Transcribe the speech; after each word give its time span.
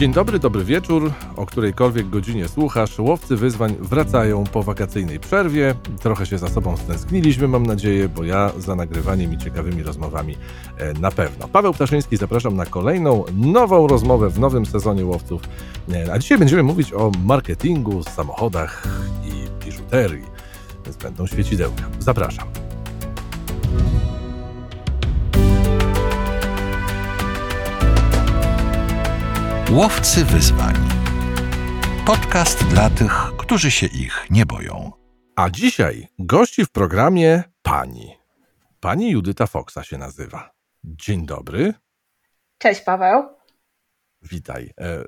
Dzień 0.00 0.12
dobry, 0.12 0.38
dobry 0.38 0.64
wieczór. 0.64 1.12
O 1.36 1.46
którejkolwiek 1.46 2.08
godzinie 2.08 2.48
słuchasz, 2.48 2.98
łowcy 2.98 3.36
wyzwań 3.36 3.76
wracają 3.80 4.44
po 4.44 4.62
wakacyjnej 4.62 5.20
przerwie. 5.20 5.74
Trochę 6.02 6.26
się 6.26 6.38
za 6.38 6.48
sobą 6.48 6.76
stęskniliśmy, 6.76 7.48
mam 7.48 7.66
nadzieję, 7.66 8.08
bo 8.08 8.24
ja 8.24 8.52
za 8.58 8.74
nagrywaniem 8.74 9.34
i 9.34 9.38
ciekawymi 9.38 9.82
rozmowami 9.82 10.36
e, 10.78 10.92
na 10.92 11.10
pewno. 11.10 11.48
Paweł 11.48 11.72
Ptaszyński, 11.72 12.16
zapraszam 12.16 12.56
na 12.56 12.66
kolejną, 12.66 13.24
nową 13.36 13.86
rozmowę 13.86 14.30
w 14.30 14.38
nowym 14.38 14.66
sezonie 14.66 15.04
łowców. 15.04 15.42
E, 15.92 16.12
a 16.12 16.18
dzisiaj 16.18 16.38
będziemy 16.38 16.62
mówić 16.62 16.92
o 16.92 17.12
marketingu, 17.24 18.02
samochodach 18.02 18.88
i 19.24 19.64
biżuterii. 19.64 20.24
Więc 20.84 20.96
będą 20.96 21.26
świecidełka. 21.26 21.82
Zapraszam. 21.98 22.48
Łowcy 29.70 30.24
wyzwań. 30.24 30.74
Podcast 32.06 32.64
dla 32.64 32.90
tych, 32.90 33.12
którzy 33.38 33.70
się 33.70 33.86
ich 33.86 34.26
nie 34.30 34.46
boją. 34.46 34.92
A 35.36 35.50
dzisiaj 35.50 36.08
gości 36.18 36.64
w 36.64 36.70
programie 36.70 37.42
pani. 37.62 38.16
Pani 38.80 39.10
Judyta 39.10 39.46
Foksa 39.46 39.82
się 39.82 39.98
nazywa. 39.98 40.50
Dzień 40.84 41.26
dobry. 41.26 41.74
Cześć 42.58 42.80
Paweł. 42.80 43.24
Witaj. 44.22 44.70
E, 44.80 44.84
e, 44.84 45.04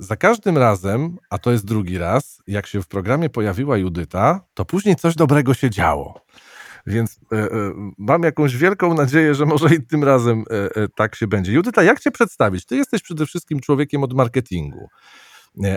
za 0.00 0.16
każdym 0.16 0.58
razem, 0.58 1.16
a 1.30 1.38
to 1.38 1.50
jest 1.50 1.64
drugi 1.64 1.98
raz, 1.98 2.42
jak 2.46 2.66
się 2.66 2.82
w 2.82 2.88
programie 2.88 3.30
pojawiła 3.30 3.76
Judyta, 3.76 4.40
to 4.54 4.64
później 4.64 4.96
coś 4.96 5.14
dobrego 5.14 5.54
się 5.54 5.70
działo. 5.70 6.20
Więc 6.88 7.20
e, 7.32 7.36
e, 7.36 7.48
mam 7.98 8.22
jakąś 8.22 8.56
wielką 8.56 8.94
nadzieję, 8.94 9.34
że 9.34 9.46
może 9.46 9.74
i 9.74 9.82
tym 9.82 10.04
razem 10.04 10.44
e, 10.50 10.88
tak 10.96 11.14
się 11.14 11.26
będzie. 11.26 11.52
Judyta, 11.52 11.82
jak 11.82 12.00
cię 12.00 12.10
przedstawić? 12.10 12.66
Ty 12.66 12.76
jesteś 12.76 13.02
przede 13.02 13.26
wszystkim 13.26 13.60
człowiekiem 13.60 14.04
od 14.04 14.12
marketingu, 14.12 14.88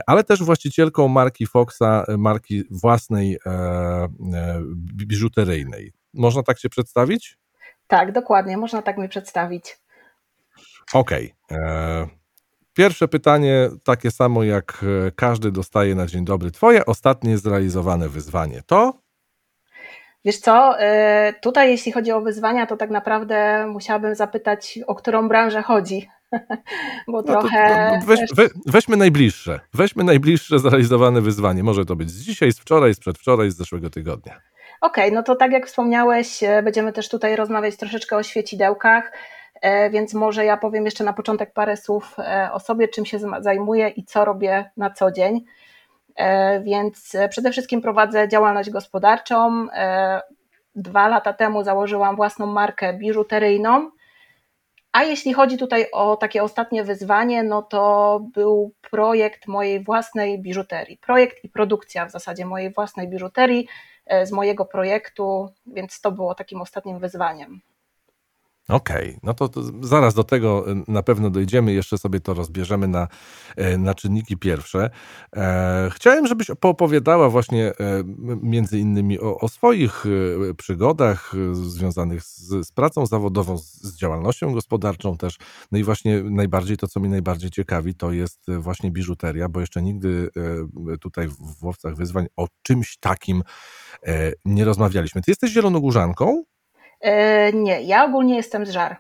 ale 0.08 0.24
też 0.24 0.44
właścicielką 0.44 1.08
marki 1.08 1.48
Foxa, 1.48 2.06
marki 2.18 2.64
własnej 2.72 3.38
biżuteryjnej. 4.96 5.94
Można 6.14 6.44
tak 6.44 6.60
się 6.60 6.70
przedstawić? 6.70 7.38
Tak, 7.88 8.12
dokładnie, 8.12 8.58
można 8.58 8.82
tak 8.82 8.98
mi 8.98 9.10
przedstawić. 9.10 9.78
Okej. 10.94 11.34
Okay. 11.50 12.10
Pierwsze 12.74 13.08
pytanie, 13.08 13.70
takie 13.84 14.12
samo 14.12 14.44
jak 14.44 14.86
każdy 15.16 15.52
dostaje 15.52 15.96
na 15.96 16.06
dzień 16.06 16.26
dobry. 16.26 16.52
Twoje 16.52 16.86
ostatnie 16.86 17.38
zrealizowane 17.38 18.10
wyzwanie 18.10 18.62
to? 18.66 19.01
Wiesz 20.26 20.38
co, 20.38 20.82
y, 20.82 20.84
tutaj 21.42 21.70
jeśli 21.70 21.92
chodzi 21.92 22.12
o 22.12 22.22
wyzwania, 22.22 22.68
to 22.68 22.78
tak 22.78 22.90
naprawdę 22.90 23.68
musiałabym 23.68 24.16
zapytać, 24.16 24.80
o 24.88 24.96
którą 24.96 25.28
branżę 25.28 25.62
chodzi. 25.62 26.10
Bo 27.08 27.22
no 27.22 27.24
trochę. 27.24 27.92
To, 28.00 28.08
weź, 28.08 28.20
we, 28.36 28.48
weźmy 28.66 28.98
najbliższe. 28.98 29.60
Weźmy 29.74 30.04
najbliższe 30.04 30.60
zrealizowane 30.60 31.22
wyzwanie. 31.22 31.64
Może 31.64 31.86
to 31.86 31.96
być 31.96 32.10
z 32.10 32.22
dzisiaj, 32.22 32.52
z 32.52 32.60
wczoraj, 32.60 32.94
z 32.94 33.00
przedwczoraj, 33.00 33.52
z 33.52 33.56
zeszłego 33.56 33.90
tygodnia. 33.90 34.34
Okej, 34.82 35.06
okay, 35.06 35.16
no 35.16 35.24
to 35.24 35.36
tak 35.36 35.52
jak 35.52 35.68
wspomniałeś, 35.68 36.44
e, 36.44 36.64
będziemy 36.64 36.94
też 36.94 37.10
tutaj 37.10 37.36
rozmawiać 37.36 37.78
troszeczkę 37.78 38.18
o 38.18 38.24
świecidełkach, 38.24 39.12
e, 39.62 39.90
więc 39.90 40.14
może 40.14 40.46
ja 40.46 40.58
powiem 40.58 40.86
jeszcze 40.86 41.04
na 41.04 41.14
początek 41.14 41.54
parę 41.54 41.78
słów 41.78 42.16
e, 42.20 42.50
o 42.54 42.60
sobie, 42.60 42.88
czym 42.88 43.06
się 43.06 43.20
zajmuję 43.40 43.90
i 43.90 44.04
co 44.04 44.26
robię 44.26 44.72
na 44.78 44.90
co 44.90 45.12
dzień. 45.12 45.46
E, 46.16 46.60
więc 46.60 47.16
e, 47.16 47.30
przede 47.30 47.52
wszystkim 47.52 47.82
prowadzę 47.82 48.28
działalność 48.28 48.70
gospodarczą. 48.70 49.68
E, 49.72 50.22
dwa 50.76 51.08
lata 51.08 51.34
temu 51.34 51.64
założyłam 51.64 52.16
własną 52.16 52.46
markę 52.46 52.94
biżuteryjną. 52.94 53.92
A 54.92 55.04
jeśli 55.04 55.34
chodzi 55.34 55.58
tutaj 55.58 55.86
o 55.92 56.18
takie 56.18 56.44
ostatnie 56.44 56.84
wyzwanie, 56.84 57.44
no 57.44 57.62
to 57.62 58.20
był 58.34 58.74
projekt 58.92 59.48
mojej 59.48 59.84
własnej 59.84 60.42
biżuterii. 60.42 60.98
Projekt 60.98 61.44
i 61.44 61.50
produkcja 61.50 62.06
w 62.06 62.12
zasadzie 62.12 62.46
mojej 62.46 62.74
własnej 62.74 63.08
biżuterii 63.08 63.68
z 64.24 64.32
mojego 64.32 64.66
projektu, 64.66 65.50
więc 65.66 66.02
to 66.02 66.12
było 66.12 66.36
takim 66.36 66.62
ostatnim 66.62 67.00
wyzwaniem. 67.00 67.62
Okej, 68.70 69.08
okay. 69.08 69.20
no 69.24 69.34
to, 69.34 69.50
to, 69.50 69.62
zaraz 69.82 70.14
do 70.14 70.24
tego 70.24 70.72
y, 70.72 70.84
na 70.88 71.04
pewno 71.04 71.30
dojdziemy, 71.30 71.74
jeszcze 71.74 71.98
sobie 71.98 72.20
to 72.20 72.34
rozbierzemy 72.34 72.88
na, 72.88 73.08
e, 73.56 73.78
na 73.78 73.94
czynniki 73.94 74.38
pierwsze. 74.38 74.90
E, 75.36 75.90
chciałem, 75.94 76.28
żebyś 76.28 76.52
poopowiadała 76.60 77.30
właśnie 77.30 77.68
e, 77.68 77.74
między 78.42 78.80
innymi 78.80 79.20
o, 79.20 79.38
o 79.38 79.48
swoich 79.48 80.06
przygodach 80.58 81.34
związanych 81.52 82.24
z, 82.24 82.68
z, 82.68 82.72
pracą 82.72 83.06
zawodową, 83.06 83.58
z 83.58 83.98
działalnością 83.98 84.54
gospodarczą 84.54 85.18
też. 85.18 85.38
No 85.72 85.78
i 85.78 85.84
właśnie 85.84 86.24
najbardziej 86.24 86.78
to, 86.78 86.88
co 86.88 87.00
mnie 87.00 87.10
najbardziej 87.10 87.50
ciekawi, 87.50 87.96
to 87.96 88.12
jest 88.12 88.46
właśnie 88.60 88.92
biżuteria, 88.92 89.50
bo 89.50 89.60
jeszcze 89.60 89.82
nigdy 89.82 90.30
tutaj 91.02 91.28
w 91.28 91.64
Łowcach 91.64 91.96
Wyzwań 91.96 92.28
o 92.38 92.48
czymś 92.62 92.98
takim 92.98 93.44
nie 94.46 94.66
rozmawialiśmy. 94.66 95.22
Ty 95.22 95.32
jesteś 95.32 95.52
zielonogórzanką? 95.52 96.44
E, 97.02 97.54
nie, 97.54 97.82
ja 97.82 98.06
ogólnie 98.06 98.36
jestem 98.36 98.66
z 98.66 98.70
Żar. 98.70 98.98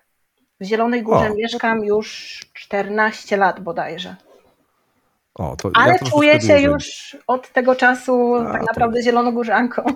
W 0.60 0.64
Zielonej 0.66 1.04
Górze 1.04 1.32
o. 1.32 1.36
mieszkam 1.36 1.84
już 1.84 2.40
14 2.54 3.38
lat 3.38 3.60
bodajże. 3.60 4.16
O, 5.36 5.56
Ale 5.74 5.94
ja 5.94 6.10
czuję 6.10 6.42
się 6.42 6.60
już 6.60 7.18
od 7.28 7.52
tego 7.52 7.76
czasu 7.76 8.36
A, 8.36 8.52
tak 8.52 8.62
naprawdę 8.68 8.98
to... 8.98 9.04
zielonogórzanką. 9.04 9.84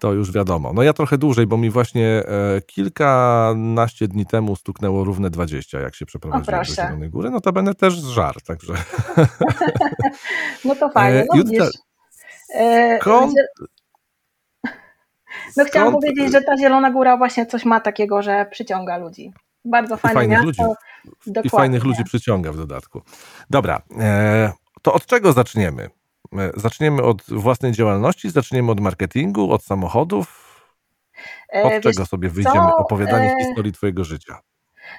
To 0.00 0.12
już 0.12 0.32
wiadomo. 0.32 0.72
No 0.72 0.82
ja 0.82 0.92
trochę 0.92 1.18
dłużej, 1.18 1.46
bo 1.46 1.56
mi 1.56 1.70
właśnie 1.70 2.06
e, 2.06 2.60
kilkanaście 2.66 4.08
dni 4.08 4.26
temu 4.26 4.56
stuknęło 4.56 5.04
równe 5.04 5.30
20, 5.30 5.80
jak 5.80 5.94
się 5.94 6.06
przeprowadziłem 6.06 6.64
do 6.64 6.74
Zielonej 6.74 7.10
Góry. 7.10 7.30
No 7.30 7.40
to 7.40 7.52
będę 7.52 7.74
też 7.74 8.00
z 8.00 8.06
żar, 8.06 8.42
także. 8.42 8.72
No 10.64 10.74
to 10.74 10.90
fajnie. 10.94 11.26
No, 11.30 11.38
Judyta, 11.38 11.64
e, 12.54 12.98
skąd, 13.00 13.34
no 15.56 15.64
chciałam 15.64 15.92
powiedzieć, 15.92 16.32
że 16.32 16.42
ta 16.42 16.56
Zielona 16.58 16.90
Góra 16.90 17.16
właśnie 17.16 17.46
coś 17.46 17.64
ma 17.64 17.80
takiego, 17.80 18.22
że 18.22 18.46
przyciąga 18.50 18.96
ludzi. 18.96 19.32
Bardzo 19.64 19.96
fajne 19.96 20.12
I 20.12 20.14
fajnych 20.14 20.46
miasto. 20.46 20.74
Ludzi, 21.26 21.40
I 21.44 21.50
fajnych 21.50 21.84
ludzi 21.84 22.04
przyciąga 22.04 22.52
w 22.52 22.56
dodatku. 22.56 23.02
Dobra, 23.50 23.82
e, 23.98 24.52
to 24.82 24.92
od 24.92 25.06
czego 25.06 25.32
zaczniemy? 25.32 25.90
E, 26.38 26.50
zaczniemy 26.56 27.02
od 27.02 27.22
własnej 27.28 27.72
działalności, 27.72 28.30
zaczniemy 28.30 28.72
od 28.72 28.80
marketingu, 28.80 29.52
od 29.52 29.64
samochodów. 29.64 30.48
E, 31.54 31.62
od 31.62 31.82
czego 31.82 32.06
sobie 32.06 32.28
wyjdziemy? 32.28 32.68
Co? 32.68 32.76
Opowiadanie 32.76 33.34
historii 33.44 33.72
Twojego 33.72 34.04
życia. 34.04 34.38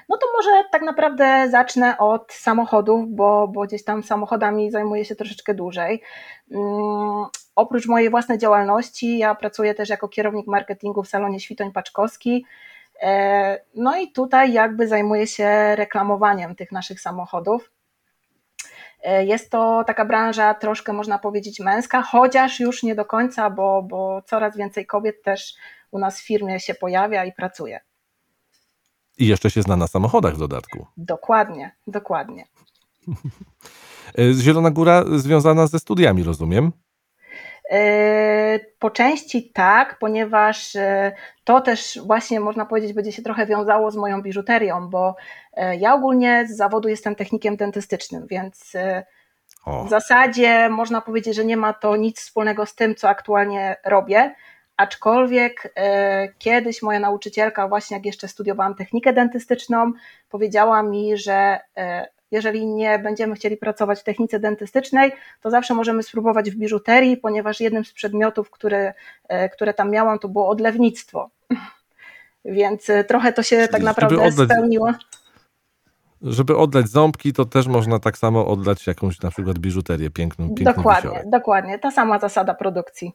No 0.08 0.16
to 0.16 0.26
może 0.36 0.64
tak 0.72 0.82
naprawdę 0.82 1.48
zacznę 1.50 1.98
od 1.98 2.32
samochodów, 2.32 3.08
bo, 3.08 3.48
bo 3.48 3.60
gdzieś 3.62 3.84
tam 3.84 4.02
samochodami 4.02 4.70
zajmuję 4.70 5.04
się 5.04 5.14
troszeczkę 5.14 5.54
dłużej. 5.54 6.02
Um, 6.50 7.26
oprócz 7.56 7.86
mojej 7.86 8.10
własnej 8.10 8.38
działalności, 8.38 9.18
ja 9.18 9.34
pracuję 9.34 9.74
też 9.74 9.88
jako 9.88 10.08
kierownik 10.08 10.46
marketingu 10.46 11.02
w 11.02 11.08
salonie 11.08 11.40
Świtoń 11.40 11.72
Paczkowski. 11.72 12.46
E, 13.02 13.60
no 13.74 13.96
i 13.96 14.12
tutaj 14.12 14.52
jakby 14.52 14.88
zajmuję 14.88 15.26
się 15.26 15.76
reklamowaniem 15.76 16.54
tych 16.54 16.72
naszych 16.72 17.00
samochodów. 17.00 17.70
E, 19.02 19.24
jest 19.24 19.50
to 19.50 19.84
taka 19.86 20.04
branża 20.04 20.54
troszkę 20.54 20.92
można 20.92 21.18
powiedzieć 21.18 21.60
męska, 21.60 22.02
chociaż 22.02 22.60
już 22.60 22.82
nie 22.82 22.94
do 22.94 23.04
końca, 23.04 23.50
bo, 23.50 23.82
bo 23.82 24.22
coraz 24.22 24.56
więcej 24.56 24.86
kobiet 24.86 25.22
też 25.22 25.54
u 25.90 25.98
nas 25.98 26.20
w 26.20 26.26
firmie 26.26 26.60
się 26.60 26.74
pojawia 26.74 27.24
i 27.24 27.32
pracuje. 27.32 27.80
I 29.20 29.26
jeszcze 29.26 29.50
się 29.50 29.62
zna 29.62 29.76
na 29.76 29.86
samochodach 29.86 30.34
w 30.34 30.38
dodatku. 30.38 30.86
Dokładnie, 30.96 31.72
dokładnie. 31.86 32.44
E, 34.18 34.32
Zielona 34.34 34.70
Góra 34.70 35.04
związana 35.16 35.66
ze 35.66 35.78
studiami, 35.78 36.22
rozumiem? 36.22 36.72
E, 37.70 38.60
po 38.78 38.90
części 38.90 39.52
tak, 39.52 39.98
ponieważ 39.98 40.76
e, 40.76 41.12
to 41.44 41.60
też 41.60 41.98
właśnie 42.06 42.40
można 42.40 42.66
powiedzieć 42.66 42.92
będzie 42.92 43.12
się 43.12 43.22
trochę 43.22 43.46
wiązało 43.46 43.90
z 43.90 43.96
moją 43.96 44.22
biżuterią, 44.22 44.88
bo 44.88 45.16
ja 45.78 45.94
ogólnie 45.94 46.46
z 46.48 46.56
zawodu 46.56 46.88
jestem 46.88 47.14
technikiem 47.14 47.56
dentystycznym, 47.56 48.26
więc 48.26 48.72
o. 49.64 49.84
w 49.84 49.88
zasadzie 49.88 50.68
można 50.68 51.00
powiedzieć, 51.00 51.36
że 51.36 51.44
nie 51.44 51.56
ma 51.56 51.72
to 51.72 51.96
nic 51.96 52.20
wspólnego 52.20 52.66
z 52.66 52.74
tym, 52.74 52.94
co 52.94 53.08
aktualnie 53.08 53.76
robię. 53.84 54.34
Aczkolwiek 54.80 55.72
e, 55.76 56.28
kiedyś 56.38 56.82
moja 56.82 57.00
nauczycielka, 57.00 57.68
właśnie 57.68 57.96
jak 57.96 58.06
jeszcze 58.06 58.28
studiowałam 58.28 58.74
technikę 58.74 59.12
dentystyczną, 59.12 59.92
powiedziała 60.28 60.82
mi, 60.82 61.16
że 61.16 61.58
e, 61.76 62.08
jeżeli 62.30 62.66
nie 62.66 62.98
będziemy 62.98 63.34
chcieli 63.34 63.56
pracować 63.56 64.00
w 64.00 64.04
technice 64.04 64.40
dentystycznej, 64.40 65.12
to 65.40 65.50
zawsze 65.50 65.74
możemy 65.74 66.02
spróbować 66.02 66.50
w 66.50 66.56
biżuterii, 66.56 67.16
ponieważ 67.16 67.60
jednym 67.60 67.84
z 67.84 67.92
przedmiotów, 67.92 68.50
które, 68.50 68.94
e, 69.28 69.48
które 69.48 69.74
tam 69.74 69.90
miałam, 69.90 70.18
to 70.18 70.28
było 70.28 70.48
odlewnictwo. 70.48 71.30
Więc 72.44 72.86
trochę 73.08 73.32
to 73.32 73.42
się 73.42 73.56
Czyli 73.56 73.68
tak 73.68 73.82
naprawdę 73.82 74.32
spełniło. 74.32 74.92
Żeby 76.22 76.56
oddać 76.56 76.88
ząbki, 76.88 77.32
to 77.32 77.44
też 77.44 77.66
można 77.66 77.98
tak 77.98 78.18
samo 78.18 78.46
oddać 78.46 78.86
jakąś 78.86 79.20
na 79.20 79.30
przykład 79.30 79.58
biżuterię 79.58 80.10
piękną. 80.10 80.46
piękną 80.54 80.74
dokładnie, 80.74 81.10
wisiorek. 81.10 81.30
dokładnie. 81.30 81.78
Ta 81.78 81.90
sama 81.90 82.18
zasada 82.18 82.54
produkcji. 82.54 83.14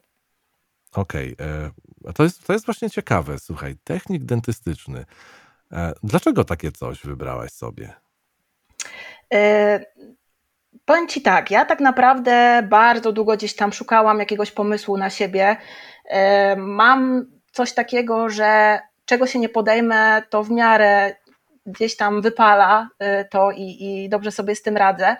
Okej, 0.96 1.36
okay. 1.36 2.12
to, 2.14 2.22
jest, 2.22 2.46
to 2.46 2.52
jest 2.52 2.66
właśnie 2.66 2.90
ciekawe. 2.90 3.38
Słuchaj, 3.38 3.76
technik 3.84 4.24
dentystyczny. 4.24 5.04
E, 5.72 5.92
dlaczego 6.02 6.44
takie 6.44 6.72
coś 6.72 7.00
wybrałaś 7.00 7.50
sobie? 7.50 7.92
E, 9.34 9.80
Powiem 10.86 11.08
Ci 11.08 11.22
tak, 11.22 11.50
ja 11.50 11.64
tak 11.64 11.80
naprawdę 11.80 12.62
bardzo 12.70 13.12
długo 13.12 13.36
gdzieś 13.36 13.56
tam 13.56 13.72
szukałam 13.72 14.18
jakiegoś 14.18 14.50
pomysłu 14.50 14.96
na 14.96 15.10
siebie. 15.10 15.56
E, 16.04 16.56
mam 16.56 17.26
coś 17.52 17.72
takiego, 17.72 18.28
że 18.28 18.80
czego 19.04 19.26
się 19.26 19.38
nie 19.38 19.48
podejmę, 19.48 20.22
to 20.30 20.44
w 20.44 20.50
miarę 20.50 21.14
gdzieś 21.66 21.96
tam 21.96 22.22
wypala 22.22 22.88
e, 22.98 23.24
to 23.24 23.50
i, 23.50 23.76
i 23.80 24.08
dobrze 24.08 24.30
sobie 24.30 24.54
z 24.54 24.62
tym 24.62 24.76
radzę. 24.76 25.16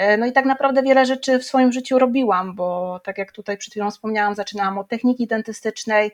E, 0.00 0.16
no 0.16 0.26
i 0.26 0.32
tak 0.32 0.44
naprawdę 0.44 0.82
wiele 0.82 1.06
rzeczy 1.06 1.38
w 1.38 1.44
swoim 1.44 1.72
życiu 1.72 1.98
robiłam, 1.98 2.54
bo 2.54 3.00
tak 3.04 3.18
jak 3.18 3.32
tutaj 3.32 3.58
przed 3.58 3.72
chwilą 3.72 3.90
wspomniałam, 3.90 4.34
zaczynałam 4.34 4.78
od 4.78 4.88
techniki 4.88 5.26
dentystycznej. 5.26 6.10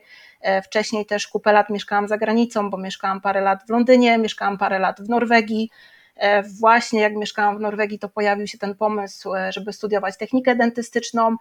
Wcześniej 0.63 1.05
też 1.05 1.27
kupę 1.27 1.51
lat 1.53 1.69
mieszkałam 1.69 2.07
za 2.07 2.17
granicą, 2.17 2.69
bo 2.69 2.77
mieszkałam 2.77 3.21
parę 3.21 3.41
lat 3.41 3.63
w 3.67 3.69
Londynie, 3.69 4.17
mieszkałam 4.17 4.57
parę 4.57 4.79
lat 4.79 5.01
w 5.01 5.09
Norwegii. 5.09 5.69
E, 6.17 6.43
właśnie 6.43 7.01
jak 7.01 7.15
mieszkałam 7.15 7.57
w 7.57 7.61
Norwegii, 7.61 7.99
to 7.99 8.09
pojawił 8.09 8.47
się 8.47 8.57
ten 8.57 8.75
pomysł, 8.75 9.35
e, 9.35 9.51
żeby 9.51 9.73
studiować 9.73 10.17
technikę 10.17 10.55
dentystyczną, 10.55 11.35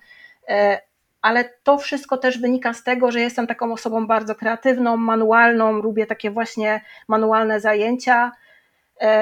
e, 0.48 0.80
ale 1.22 1.44
to 1.62 1.78
wszystko 1.78 2.16
też 2.16 2.38
wynika 2.38 2.74
z 2.74 2.82
tego, 2.82 3.12
że 3.12 3.20
jestem 3.20 3.46
taką 3.46 3.72
osobą 3.72 4.06
bardzo 4.06 4.34
kreatywną, 4.34 4.96
manualną, 4.96 5.72
lubię 5.72 6.06
takie 6.06 6.30
właśnie 6.30 6.80
manualne 7.08 7.60
zajęcia. 7.60 8.32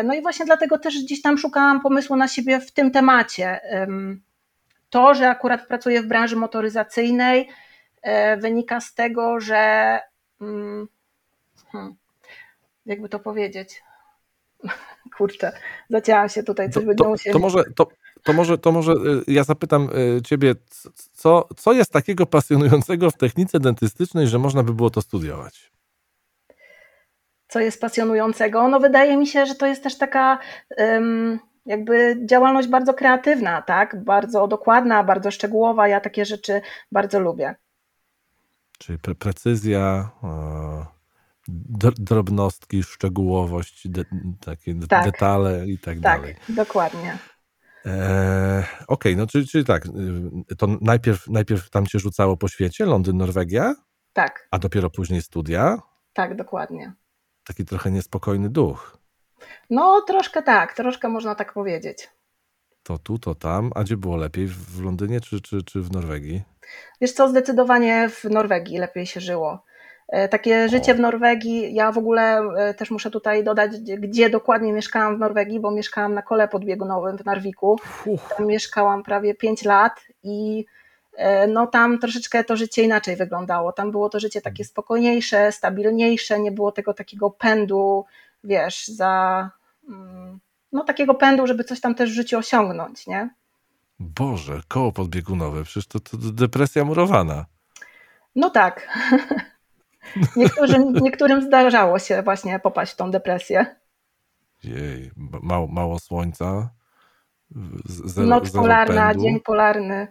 No 0.04 0.14
i 0.14 0.22
właśnie 0.22 0.46
dlatego 0.46 0.78
też 0.78 1.02
gdzieś 1.02 1.22
tam 1.22 1.38
szukałam 1.38 1.80
pomysłu 1.80 2.16
na 2.16 2.28
siebie 2.28 2.60
w 2.60 2.72
tym 2.72 2.90
temacie. 2.90 3.60
To, 4.90 5.14
że 5.14 5.28
akurat 5.28 5.66
pracuję 5.66 6.02
w 6.02 6.06
branży 6.06 6.36
motoryzacyjnej, 6.36 7.48
wynika 8.38 8.80
z 8.80 8.94
tego, 8.94 9.40
że 9.40 10.00
mm, 10.40 10.88
hmm, 11.72 11.94
jakby 12.86 13.08
to 13.08 13.18
powiedzieć, 13.18 13.82
kurczę, 15.16 15.52
zacięłam 15.90 16.28
się 16.28 16.42
tutaj, 16.42 16.70
coś 16.70 16.84
to, 16.84 16.94
to, 16.94 17.32
to 17.32 17.38
może, 17.38 17.64
to, 17.76 17.88
to, 18.22 18.32
może, 18.32 18.58
to 18.58 18.72
może 18.72 18.92
y, 18.92 18.96
ja 19.26 19.44
zapytam 19.44 19.88
y, 20.18 20.22
ciebie, 20.22 20.54
co, 21.12 21.48
co 21.56 21.72
jest 21.72 21.92
takiego 21.92 22.26
pasjonującego 22.26 23.10
w 23.10 23.16
technice 23.16 23.60
dentystycznej, 23.60 24.26
że 24.26 24.38
można 24.38 24.62
by 24.62 24.74
było 24.74 24.90
to 24.90 25.02
studiować? 25.02 25.72
Co 27.54 27.60
jest 27.60 27.80
pasjonującego? 27.80 28.68
No 28.68 28.80
wydaje 28.80 29.16
mi 29.16 29.26
się, 29.26 29.46
że 29.46 29.54
to 29.54 29.66
jest 29.66 29.82
też 29.82 29.98
taka 29.98 30.38
jakby 31.66 32.16
działalność 32.26 32.68
bardzo 32.68 32.94
kreatywna, 32.94 33.62
tak? 33.62 34.04
Bardzo 34.04 34.48
dokładna, 34.48 35.04
bardzo 35.04 35.30
szczegółowa. 35.30 35.88
Ja 35.88 36.00
takie 36.00 36.24
rzeczy 36.24 36.60
bardzo 36.92 37.20
lubię. 37.20 37.54
Czyli 38.78 38.98
pre 38.98 39.14
precyzja, 39.14 40.10
drobnostki, 41.98 42.82
szczegółowość, 42.82 43.88
de, 43.88 44.04
takie 44.44 44.74
tak. 44.88 45.04
detale 45.04 45.66
i 45.66 45.78
tak, 45.78 45.84
tak 45.84 46.00
dalej. 46.00 46.34
Tak, 46.34 46.56
dokładnie. 46.56 47.18
E, 47.86 48.64
Okej, 48.88 49.12
okay, 49.12 49.16
no 49.16 49.26
czyli, 49.26 49.46
czyli 49.46 49.64
tak, 49.64 49.86
y, 50.50 50.56
to 50.56 50.66
najpierw, 50.80 51.28
najpierw 51.28 51.70
tam 51.70 51.86
cię 51.86 51.98
rzucało 51.98 52.36
po 52.36 52.48
świecie, 52.48 52.86
Londyn, 52.86 53.16
Norwegia? 53.16 53.74
Tak. 54.12 54.48
A 54.50 54.58
dopiero 54.58 54.90
później 54.90 55.22
studia? 55.22 55.78
Tak, 56.12 56.36
dokładnie. 56.36 56.92
Taki 57.44 57.64
trochę 57.64 57.90
niespokojny 57.90 58.48
duch. 58.48 58.98
No, 59.70 60.00
troszkę 60.06 60.42
tak, 60.42 60.74
troszkę 60.74 61.08
można 61.08 61.34
tak 61.34 61.52
powiedzieć. 61.52 62.10
To 62.82 62.98
tu, 62.98 63.18
to 63.18 63.34
tam. 63.34 63.70
A 63.74 63.82
gdzie 63.82 63.96
było 63.96 64.16
lepiej? 64.16 64.46
W 64.46 64.82
Londynie 64.82 65.20
czy, 65.20 65.40
czy, 65.40 65.62
czy 65.62 65.80
w 65.80 65.92
Norwegii? 65.92 66.42
Wiesz 67.00 67.12
co, 67.12 67.28
zdecydowanie 67.28 68.08
w 68.08 68.24
Norwegii 68.24 68.78
lepiej 68.78 69.06
się 69.06 69.20
żyło. 69.20 69.64
E, 70.08 70.28
takie 70.28 70.68
życie 70.68 70.94
w 70.94 71.00
Norwegii, 71.00 71.74
ja 71.74 71.92
w 71.92 71.98
ogóle 71.98 72.40
e, 72.56 72.74
też 72.74 72.90
muszę 72.90 73.10
tutaj 73.10 73.44
dodać, 73.44 73.70
gdzie 73.98 74.30
dokładnie 74.30 74.72
mieszkałam 74.72 75.16
w 75.16 75.18
Norwegii, 75.18 75.60
bo 75.60 75.70
mieszkałam 75.70 76.14
na 76.14 76.22
kole 76.22 76.48
podbiegunowym 76.48 77.18
w 77.18 77.24
Narwiku. 77.24 77.78
Tam 78.36 78.46
mieszkałam 78.46 79.02
prawie 79.02 79.34
5 79.34 79.64
lat 79.64 80.00
i 80.22 80.64
no 81.48 81.66
tam 81.66 81.98
troszeczkę 81.98 82.44
to 82.44 82.56
życie 82.56 82.82
inaczej 82.82 83.16
wyglądało. 83.16 83.72
Tam 83.72 83.90
było 83.90 84.08
to 84.08 84.20
życie 84.20 84.40
takie 84.40 84.64
spokojniejsze, 84.64 85.52
stabilniejsze, 85.52 86.40
nie 86.40 86.52
było 86.52 86.72
tego 86.72 86.94
takiego 86.94 87.30
pędu, 87.30 88.04
wiesz, 88.44 88.88
za 88.88 89.50
mm, 89.88 90.40
no 90.72 90.84
takiego 90.84 91.14
pędu, 91.14 91.46
żeby 91.46 91.64
coś 91.64 91.80
tam 91.80 91.94
też 91.94 92.10
w 92.10 92.14
życiu 92.14 92.38
osiągnąć, 92.38 93.06
nie? 93.06 93.30
Boże, 93.98 94.60
koło 94.68 94.92
podbiegunowe, 94.92 95.64
przecież 95.64 95.86
to, 95.86 96.00
to 96.00 96.16
depresja 96.16 96.84
murowana. 96.84 97.46
No 98.36 98.50
tak. 98.50 98.88
Niektórym, 100.36 100.92
niektórym 100.92 101.42
zdarzało 101.42 101.98
się 101.98 102.22
właśnie 102.22 102.58
popaść 102.58 102.92
w 102.92 102.96
tą 102.96 103.10
depresję. 103.10 103.76
Jej, 104.64 105.10
mało, 105.42 105.66
mało 105.66 105.98
słońca. 105.98 106.70
Zero, 107.84 108.26
Noc 108.26 108.50
polarna, 108.50 109.14
dzień 109.14 109.40
polarny. 109.40 110.08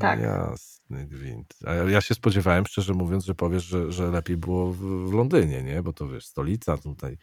Tak. 0.00 0.20
Jasny 0.20 1.06
gwint. 1.06 1.54
A 1.66 1.74
ja 1.74 2.00
się 2.00 2.14
spodziewałem, 2.14 2.66
szczerze 2.66 2.94
mówiąc, 2.94 3.24
że 3.24 3.34
powiesz, 3.34 3.64
że, 3.64 3.92
że 3.92 4.10
lepiej 4.10 4.36
było 4.36 4.72
w, 4.72 5.12
Londynie, 5.12 5.62
nie? 5.62 5.82
Bo 5.82 5.92
to 5.92 6.08
wiesz, 6.08 6.26
stolica 6.26 6.78
tutaj 6.78 7.18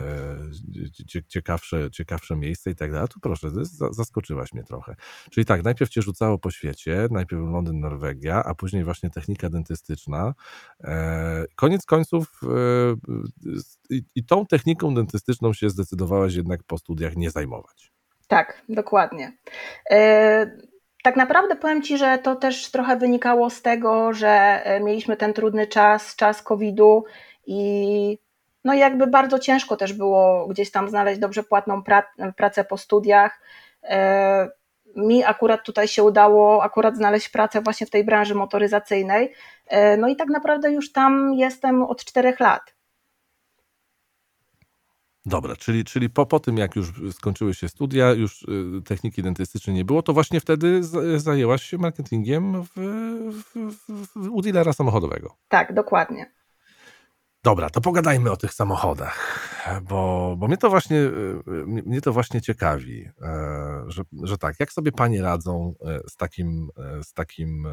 E, 0.00 0.36
ciekawsze, 1.28 1.90
ciekawsze 1.90 2.36
miejsce 2.36 2.70
i 2.70 2.74
tak 2.74 2.92
dalej. 2.92 3.08
Tu 3.08 3.20
proszę, 3.20 3.48
zaskoczyłaś 3.90 4.52
mnie 4.52 4.64
trochę. 4.64 4.96
Czyli 5.30 5.44
tak, 5.46 5.64
najpierw 5.64 5.90
cię 5.90 6.02
rzucało 6.02 6.38
po 6.38 6.50
świecie, 6.50 7.08
najpierw 7.10 7.42
Londyn, 7.42 7.80
Norwegia, 7.80 8.44
a 8.44 8.54
później 8.54 8.84
właśnie 8.84 9.10
technika 9.10 9.50
dentystyczna. 9.50 10.34
E, 10.84 11.44
koniec 11.56 11.86
końców 11.86 12.40
e, 12.42 13.96
i 14.14 14.24
tą 14.24 14.46
techniką 14.46 14.94
dentystyczną 14.94 15.52
się 15.52 15.70
zdecydowałaś 15.70 16.34
jednak 16.34 16.62
po 16.62 16.78
studiach 16.78 17.16
nie 17.16 17.30
zajmować. 17.30 17.92
Tak, 18.28 18.62
dokładnie. 18.68 19.36
Tak 21.02 21.16
naprawdę 21.16 21.56
powiem 21.56 21.82
Ci, 21.82 21.98
że 21.98 22.18
to 22.18 22.36
też 22.36 22.70
trochę 22.70 22.96
wynikało 22.96 23.50
z 23.50 23.62
tego, 23.62 24.12
że 24.12 24.62
mieliśmy 24.80 25.16
ten 25.16 25.32
trudny 25.32 25.66
czas, 25.66 26.16
czas 26.16 26.42
COVID-u 26.42 27.04
i 27.46 28.18
no 28.64 28.74
jakby 28.74 29.06
bardzo 29.06 29.38
ciężko 29.38 29.76
też 29.76 29.92
było 29.92 30.46
gdzieś 30.46 30.70
tam 30.70 30.88
znaleźć 30.88 31.20
dobrze 31.20 31.42
płatną 31.42 31.82
pracę 32.36 32.64
po 32.64 32.76
studiach. 32.78 33.40
E, 33.82 34.48
mi 34.96 35.24
akurat 35.24 35.64
tutaj 35.64 35.88
się 35.88 36.02
udało 36.02 36.62
akurat 36.62 36.96
znaleźć 36.96 37.28
pracę 37.28 37.60
właśnie 37.60 37.86
w 37.86 37.90
tej 37.90 38.04
branży 38.04 38.34
motoryzacyjnej. 38.34 39.32
E, 39.66 39.96
no 39.96 40.08
i 40.08 40.16
tak 40.16 40.28
naprawdę 40.28 40.72
już 40.72 40.92
tam 40.92 41.34
jestem 41.34 41.82
od 41.82 42.04
czterech 42.04 42.40
lat. 42.40 42.74
Dobra, 45.26 45.56
czyli, 45.56 45.84
czyli 45.84 46.10
po, 46.10 46.26
po 46.26 46.40
tym, 46.40 46.56
jak 46.56 46.76
już 46.76 46.92
skończyły 47.12 47.54
się 47.54 47.68
studia, 47.68 48.12
już 48.12 48.42
y, 48.42 48.82
techniki 48.84 49.22
dentystycznej 49.22 49.76
nie 49.76 49.84
było, 49.84 50.02
to 50.02 50.12
właśnie 50.12 50.40
wtedy 50.40 50.80
zajęłaś 51.16 51.62
się 51.62 51.78
marketingiem 51.78 52.62
w, 52.62 52.68
w, 53.54 53.72
w, 53.88 54.28
u 54.30 54.42
dealera 54.42 54.72
samochodowego. 54.72 55.36
Tak, 55.48 55.74
dokładnie. 55.74 56.41
Dobra, 57.44 57.70
to 57.70 57.80
pogadajmy 57.80 58.30
o 58.30 58.36
tych 58.36 58.54
samochodach, 58.54 59.38
bo, 59.82 60.34
bo 60.38 60.48
mnie, 60.48 60.56
to 60.56 60.70
właśnie, 60.70 60.96
y, 60.96 61.42
mnie 61.66 62.00
to 62.00 62.12
właśnie 62.12 62.40
ciekawi, 62.40 63.08
e, 63.22 63.84
że, 63.86 64.02
że 64.22 64.38
tak, 64.38 64.60
jak 64.60 64.72
sobie 64.72 64.92
panie 64.92 65.22
radzą 65.22 65.74
e, 65.80 66.00
z 66.08 66.16
takim, 66.16 66.70
e, 66.76 67.02
z 67.02 67.12
takim 67.12 67.68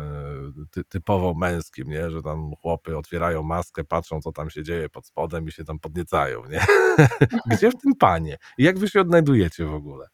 ty, 0.71 0.83
typowo 0.83 1.33
męskim, 1.33 1.89
nie? 1.89 2.11
że 2.11 2.21
tam 2.21 2.51
chłopy 2.61 2.97
otwierają 2.97 3.43
maskę, 3.43 3.83
patrzą, 3.83 4.21
co 4.21 4.31
tam 4.31 4.49
się 4.49 4.63
dzieje 4.63 4.89
pod 4.89 5.07
spodem 5.07 5.47
i 5.47 5.51
się 5.51 5.63
tam 5.63 5.79
podniecają. 5.79 6.45
Nie? 6.45 6.65
Gdzie 7.51 7.71
w 7.71 7.81
tym 7.81 7.95
panie? 7.95 8.37
I 8.57 8.63
jak 8.63 8.79
wy 8.79 8.89
się 8.89 9.01
odnajdujecie 9.01 9.65
w 9.65 9.73
ogóle? 9.73 10.07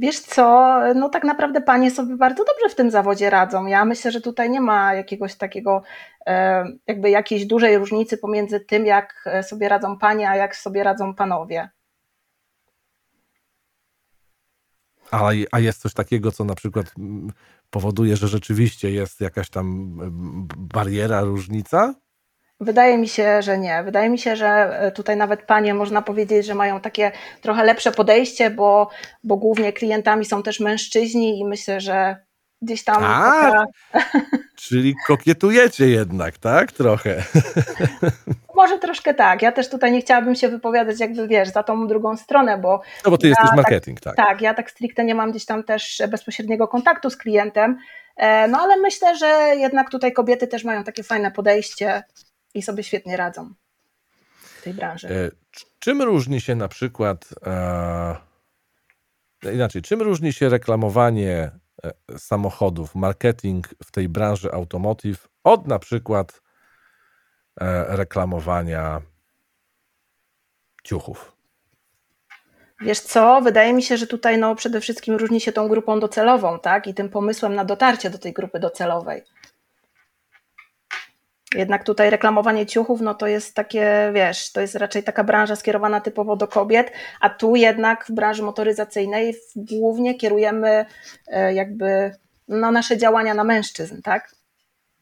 Wiesz 0.00 0.20
co, 0.20 0.78
no 0.94 1.08
tak 1.08 1.24
naprawdę 1.24 1.60
panie 1.60 1.90
sobie 1.90 2.16
bardzo 2.16 2.44
dobrze 2.44 2.68
w 2.68 2.74
tym 2.74 2.90
zawodzie 2.90 3.30
radzą. 3.30 3.66
Ja 3.66 3.84
myślę, 3.84 4.12
że 4.12 4.20
tutaj 4.20 4.50
nie 4.50 4.60
ma 4.60 4.94
jakiegoś 4.94 5.34
takiego, 5.34 5.82
e, 6.26 6.64
jakby 6.86 7.10
jakiejś 7.10 7.46
dużej 7.46 7.78
różnicy 7.78 8.18
pomiędzy 8.18 8.60
tym, 8.60 8.86
jak 8.86 9.28
sobie 9.42 9.68
radzą 9.68 9.98
panie, 9.98 10.30
a 10.30 10.36
jak 10.36 10.56
sobie 10.56 10.82
radzą 10.82 11.14
panowie. 11.14 11.68
A, 15.10 15.30
a 15.52 15.60
jest 15.60 15.82
coś 15.82 15.94
takiego, 15.94 16.32
co 16.32 16.44
na 16.44 16.54
przykład 16.54 16.86
mm, 16.98 17.32
powoduje, 17.70 18.16
że 18.16 18.28
rzeczywiście 18.28 18.90
jest 18.90 19.20
jakaś 19.20 19.50
tam 19.50 19.66
mm, 19.66 20.48
bariera, 20.56 21.20
różnica? 21.20 21.94
Wydaje 22.60 22.98
mi 22.98 23.08
się, 23.08 23.42
że 23.42 23.58
nie. 23.58 23.82
Wydaje 23.82 24.10
mi 24.10 24.18
się, 24.18 24.36
że 24.36 24.48
e, 24.80 24.92
tutaj 24.92 25.16
nawet 25.16 25.42
panie 25.42 25.74
można 25.74 26.02
powiedzieć, 26.02 26.46
że 26.46 26.54
mają 26.54 26.80
takie 26.80 27.12
trochę 27.40 27.64
lepsze 27.64 27.92
podejście, 27.92 28.50
bo, 28.50 28.90
bo 29.24 29.36
głównie 29.36 29.72
klientami 29.72 30.24
są 30.24 30.42
też 30.42 30.60
mężczyźni 30.60 31.38
i 31.40 31.44
myślę, 31.44 31.80
że 31.80 32.16
gdzieś 32.62 32.84
tam. 32.84 33.04
A, 33.04 33.32
taka... 33.40 33.66
Czyli 34.56 34.94
kokietujecie 35.06 35.88
jednak, 35.88 36.38
tak? 36.38 36.72
Trochę. 36.72 37.22
Może 38.54 38.78
troszkę 38.78 39.14
tak. 39.14 39.42
Ja 39.42 39.52
też 39.52 39.70
tutaj 39.70 39.92
nie 39.92 40.00
chciałabym 40.00 40.34
się 40.34 40.48
wypowiadać, 40.48 41.00
jakby 41.00 41.28
wiesz, 41.28 41.48
za 41.48 41.62
tą 41.62 41.86
drugą 41.86 42.16
stronę, 42.16 42.58
bo. 42.58 42.80
No 43.04 43.10
bo 43.10 43.18
ty 43.18 43.26
ja 43.26 43.30
jesteś 43.30 43.48
tak- 43.48 43.56
marketing, 43.56 44.00
tak, 44.00 44.16
tak. 44.16 44.26
Tak, 44.26 44.40
ja 44.40 44.54
tak 44.54 44.70
stricte 44.70 45.04
nie 45.04 45.14
mam 45.14 45.30
gdzieś 45.30 45.44
tam 45.44 45.64
też 45.64 46.02
bezpośredniego 46.08 46.68
kontaktu 46.68 47.10
z 47.10 47.16
klientem. 47.16 47.78
E, 48.16 48.48
no 48.48 48.58
ale 48.60 48.76
myślę, 48.76 49.16
że 49.16 49.26
jednak 49.56 49.90
tutaj 49.90 50.12
kobiety 50.12 50.46
też 50.46 50.64
mają 50.64 50.84
takie 50.84 51.02
fajne 51.02 51.30
podejście 51.30 52.02
i 52.54 52.62
sobie 52.62 52.82
świetnie 52.82 53.16
radzą 53.16 53.54
w 54.42 54.62
tej 54.62 54.74
branży. 54.74 55.08
E, 55.08 55.30
czym 55.78 56.02
różni 56.02 56.40
się 56.40 56.54
na 56.54 56.68
przykład 56.68 57.34
e, 57.46 58.16
inaczej, 59.42 59.82
czym 59.82 60.02
różni 60.02 60.32
się 60.32 60.48
reklamowanie 60.48 61.50
e, 61.84 62.18
samochodów, 62.18 62.94
marketing 62.94 63.68
w 63.84 63.90
tej 63.90 64.08
branży 64.08 64.52
automotive 64.52 65.28
od 65.44 65.66
na 65.66 65.78
przykład 65.78 66.42
e, 67.60 67.96
reklamowania 67.96 69.02
ciuchów? 70.84 71.32
Wiesz 72.80 73.00
co, 73.00 73.40
wydaje 73.42 73.72
mi 73.72 73.82
się, 73.82 73.96
że 73.96 74.06
tutaj 74.06 74.38
no, 74.38 74.54
przede 74.54 74.80
wszystkim 74.80 75.14
różni 75.14 75.40
się 75.40 75.52
tą 75.52 75.68
grupą 75.68 76.00
docelową, 76.00 76.58
tak? 76.58 76.86
I 76.86 76.94
tym 76.94 77.08
pomysłem 77.08 77.54
na 77.54 77.64
dotarcie 77.64 78.10
do 78.10 78.18
tej 78.18 78.32
grupy 78.32 78.60
docelowej. 78.60 79.22
Jednak 81.54 81.84
tutaj 81.84 82.10
reklamowanie 82.10 82.66
ciuchów, 82.66 83.00
no 83.00 83.14
to 83.14 83.26
jest 83.26 83.54
takie, 83.54 84.10
wiesz, 84.14 84.52
to 84.52 84.60
jest 84.60 84.74
raczej 84.74 85.02
taka 85.02 85.24
branża 85.24 85.56
skierowana 85.56 86.00
typowo 86.00 86.36
do 86.36 86.48
kobiet, 86.48 86.92
a 87.20 87.30
tu 87.30 87.56
jednak 87.56 88.04
w 88.06 88.12
branży 88.12 88.42
motoryzacyjnej 88.42 89.36
głównie 89.56 90.14
kierujemy 90.14 90.86
e, 91.26 91.54
jakby 91.54 92.12
no, 92.48 92.70
nasze 92.70 92.96
działania 92.96 93.34
na 93.34 93.44
mężczyzn, 93.44 94.02
tak? 94.02 94.37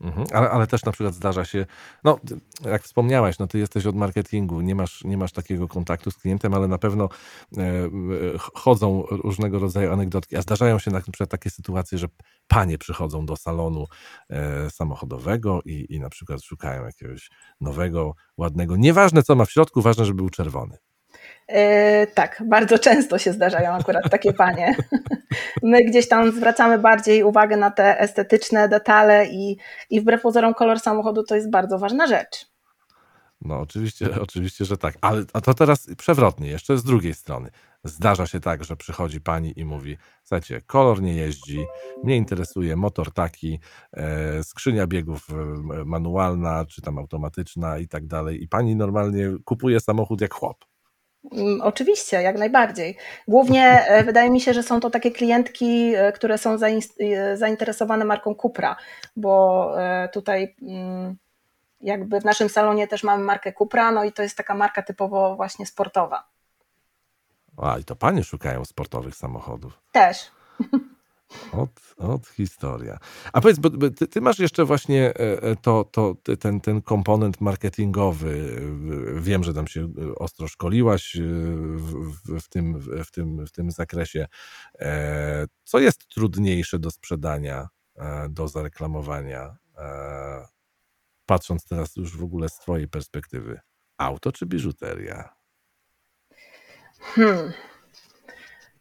Mhm. 0.01 0.27
Ale, 0.33 0.51
ale 0.51 0.67
też 0.67 0.85
na 0.85 0.93
przykład 0.93 1.15
zdarza 1.15 1.45
się, 1.45 1.67
no 2.05 2.21
jak 2.65 2.83
wspomniałaś, 2.83 3.39
no 3.39 3.47
ty 3.47 3.59
jesteś 3.59 3.87
od 3.87 3.97
marketingu, 3.97 4.61
nie 4.61 4.75
masz, 4.75 5.05
nie 5.05 5.17
masz 5.17 5.33
takiego 5.33 5.69
kontaktu 5.69 6.11
z 6.11 6.17
klientem, 6.17 6.55
ale 6.55 6.69
na 6.69 6.79
pewno 6.79 7.09
e, 7.57 7.61
chodzą 8.39 9.03
różnego 9.11 9.59
rodzaju 9.59 9.93
anegdotki, 9.93 10.37
a 10.37 10.43
zdarzają 10.43 10.79
się 10.79 10.91
na 10.91 11.01
przykład 11.01 11.31
takie 11.31 11.51
sytuacje, 11.51 11.99
że 11.99 12.07
panie 12.49 12.79
przychodzą 12.79 13.27
do 13.27 13.37
salonu 13.37 13.87
e, 14.31 14.71
samochodowego 14.71 15.61
i, 15.65 15.87
i 15.95 16.01
na 16.01 16.09
przykład 16.09 16.43
szukają 16.43 16.85
jakiegoś 16.85 17.31
nowego, 17.61 18.15
ładnego, 18.37 18.77
nieważne 18.77 19.23
co 19.23 19.35
ma 19.35 19.45
w 19.45 19.51
środku, 19.51 19.83
ważne, 19.83 20.05
żeby 20.05 20.17
był 20.17 20.31
czerwony. 20.31 20.79
Yy, 21.49 22.07
tak, 22.15 22.43
bardzo 22.47 22.79
często 22.79 23.19
się 23.19 23.33
zdarzają 23.33 23.73
akurat 23.73 24.11
takie 24.11 24.33
panie. 24.33 24.77
My 25.63 25.85
gdzieś 25.85 26.09
tam 26.09 26.33
zwracamy 26.33 26.79
bardziej 26.79 27.23
uwagę 27.23 27.57
na 27.57 27.71
te 27.71 28.01
estetyczne 28.01 28.69
detale 28.69 29.27
i, 29.27 29.57
i 29.91 30.01
wbrew 30.01 30.23
pozorom 30.23 30.55
kolor 30.55 30.81
samochodu 30.81 31.23
to 31.23 31.35
jest 31.35 31.51
bardzo 31.51 31.79
ważna 31.79 32.07
rzecz. 32.07 32.47
No 33.41 33.61
oczywiście, 33.61 34.21
oczywiście, 34.21 34.65
że 34.65 34.77
tak. 34.77 34.95
Ale 35.01 35.25
a 35.33 35.41
to 35.41 35.55
teraz 35.55 35.87
przewrotnie, 35.97 36.49
jeszcze 36.49 36.79
z 36.79 36.85
drugiej 36.85 37.15
strony. 37.15 37.51
Zdarza 37.85 38.27
się 38.27 38.41
tak, 38.41 38.65
że 38.65 38.77
przychodzi 38.77 39.21
pani 39.21 39.53
i 39.57 39.65
mówi, 39.65 39.97
słuchajcie, 40.23 40.61
kolor 40.67 41.03
nie 41.03 41.15
jeździ, 41.15 41.65
mnie 42.05 42.17
interesuje 42.17 42.77
motor 42.77 43.13
taki, 43.13 43.61
e, 43.93 44.45
skrzynia 44.45 44.87
biegów 44.87 45.27
e, 45.31 45.35
manualna, 45.85 46.65
czy 46.65 46.83
tam 46.83 46.99
automatyczna 46.99 47.79
i 47.79 47.89
tak 47.89 48.07
dalej. 48.07 48.43
I 48.43 48.49
pani 48.49 48.77
normalnie 48.77 49.31
kupuje 49.45 49.81
samochód 49.81 50.21
jak 50.21 50.35
chłop. 50.35 50.65
Mm, 51.33 51.61
oczywiście, 51.63 52.23
jak 52.23 52.39
najbardziej. 52.39 52.97
Głównie 53.29 53.87
e, 53.87 54.05
wydaje 54.05 54.31
mi 54.31 54.41
się, 54.41 54.55
że 54.55 54.63
są 54.63 54.81
to 54.81 54.91
takie 54.91 55.11
klientki, 55.11 55.95
e, 55.95 56.13
które 56.13 56.39
są 56.39 56.57
e, 57.01 57.37
zainteresowane 57.37 58.05
marką 58.05 58.35
Cupra, 58.35 58.77
bo 59.17 59.73
tutaj 60.13 60.57
mm, 60.63 61.17
jakby 61.81 62.21
w 62.21 62.25
naszym 62.25 62.49
salonie 62.49 62.89
też 62.89 63.05
mamy 63.05 63.25
markę 63.25 63.53
Cupra, 63.53 63.93
no 63.93 64.05
i 64.05 64.13
to 64.13 64.23
jest 64.23 64.37
taka 64.37 64.55
marka 64.55 64.83
typowo 64.83 65.37
właśnie 65.37 65.67
sportowa. 65.67 66.29
A, 67.63 67.79
i 67.79 67.85
to 67.85 67.97
panie 67.97 68.25
szukają 68.25 68.65
sportowych 68.65 69.15
samochodów. 69.15 69.81
Też. 69.93 70.36
Od, 71.53 71.95
od 71.97 72.27
historia. 72.27 72.99
A 73.33 73.41
powiedz, 73.41 73.59
bo 73.59 73.91
ty, 73.91 74.07
ty, 74.07 74.21
masz 74.21 74.39
jeszcze 74.39 74.65
właśnie 74.65 75.05
e, 75.05 75.43
e, 75.43 75.57
to, 75.57 75.85
to, 75.85 76.17
ten, 76.41 76.61
ten 76.61 76.83
komponent 76.83 77.41
marketingowy. 77.41 78.61
Wiem, 79.15 79.45
że 79.45 79.55
tam 79.55 79.67
się 79.67 79.81
e, 79.81 80.15
ostro 80.15 80.49
szkoliłaś 80.49 81.17
w, 81.77 82.41
w, 82.41 82.49
tym, 82.49 82.81
w, 82.81 83.11
tym, 83.11 83.47
w 83.47 83.53
tym 83.53 83.71
zakresie. 83.71 84.27
Co 85.65 85.79
jest 85.79 86.09
trudniejsze 86.09 86.79
do 86.79 86.91
sprzedania, 86.91 87.69
do 88.29 88.49
zareklamowania? 88.49 89.57
Patrząc 91.27 91.65
teraz 91.65 91.97
już 91.97 92.17
w 92.17 92.25
ogóle 92.25 92.49
z 92.49 92.59
Twojej 92.59 92.89
perspektywy, 92.89 93.61
auto 93.99 94.33
czy 94.33 94.47
biżuteria? 94.47 95.37
Hmm. 97.01 97.53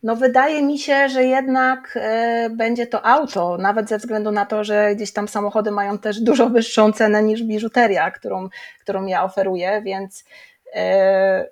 No 0.05 0.15
wydaje 0.15 0.63
mi 0.63 0.79
się, 0.79 1.09
że 1.09 1.23
jednak 1.23 1.97
e, 2.01 2.49
będzie 2.49 2.87
to 2.87 3.05
auto, 3.05 3.57
nawet 3.57 3.89
ze 3.89 3.97
względu 3.97 4.31
na 4.31 4.45
to, 4.45 4.63
że 4.63 4.95
gdzieś 4.95 5.13
tam 5.13 5.27
samochody 5.27 5.71
mają 5.71 5.97
też 5.97 6.21
dużo 6.21 6.49
wyższą 6.49 6.91
cenę 6.91 7.23
niż 7.23 7.43
biżuteria, 7.43 8.11
którą, 8.11 8.49
którą 8.81 9.05
ja 9.05 9.23
oferuję, 9.23 9.81
więc 9.85 10.25
e, 10.73 11.49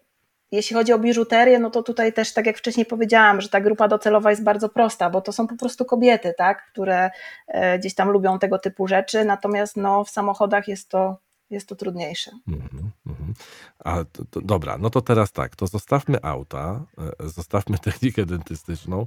jeśli 0.52 0.76
chodzi 0.76 0.94
o 0.94 1.00
biżuterię, 1.00 1.60
no 1.60 1.70
to 1.70 1.84
tutaj 1.84 2.14
też, 2.14 2.34
tak 2.34 2.46
jak 2.46 2.58
wcześniej 2.58 2.86
powiedziałam, 2.86 3.42
że 3.42 3.50
ta 3.50 3.62
grupa 3.62 3.88
docelowa 3.88 4.30
jest 4.30 4.44
bardzo 4.44 4.70
prosta, 4.70 5.10
bo 5.10 5.22
to 5.22 5.32
są 5.32 5.48
po 5.48 5.56
prostu 5.56 5.86
kobiety, 5.86 6.34
tak, 6.38 6.66
które 6.72 7.12
e, 7.48 7.80
gdzieś 7.80 7.96
tam 7.96 8.10
lubią 8.10 8.40
tego 8.40 8.60
typu 8.60 8.88
rzeczy, 8.88 9.26
natomiast 9.26 9.78
no, 9.78 10.04
w 10.04 10.10
samochodach 10.10 10.68
jest 10.68 10.90
to 10.90 11.18
jest 11.54 11.68
to 11.68 11.76
trudniejsze. 11.76 12.32
Mm 12.48 12.62
-hmm. 12.62 13.34
A 13.80 14.04
to, 14.04 14.26
to, 14.26 14.42
dobra, 14.42 14.78
no 14.78 14.90
to 14.90 15.02
teraz 15.02 15.32
tak, 15.32 15.56
to 15.56 15.68
zostawmy 15.68 16.24
auta, 16.24 16.86
e, 17.20 17.30
zostawmy 17.30 17.80
technikę 17.88 18.26
dentystyczną, 18.26 19.06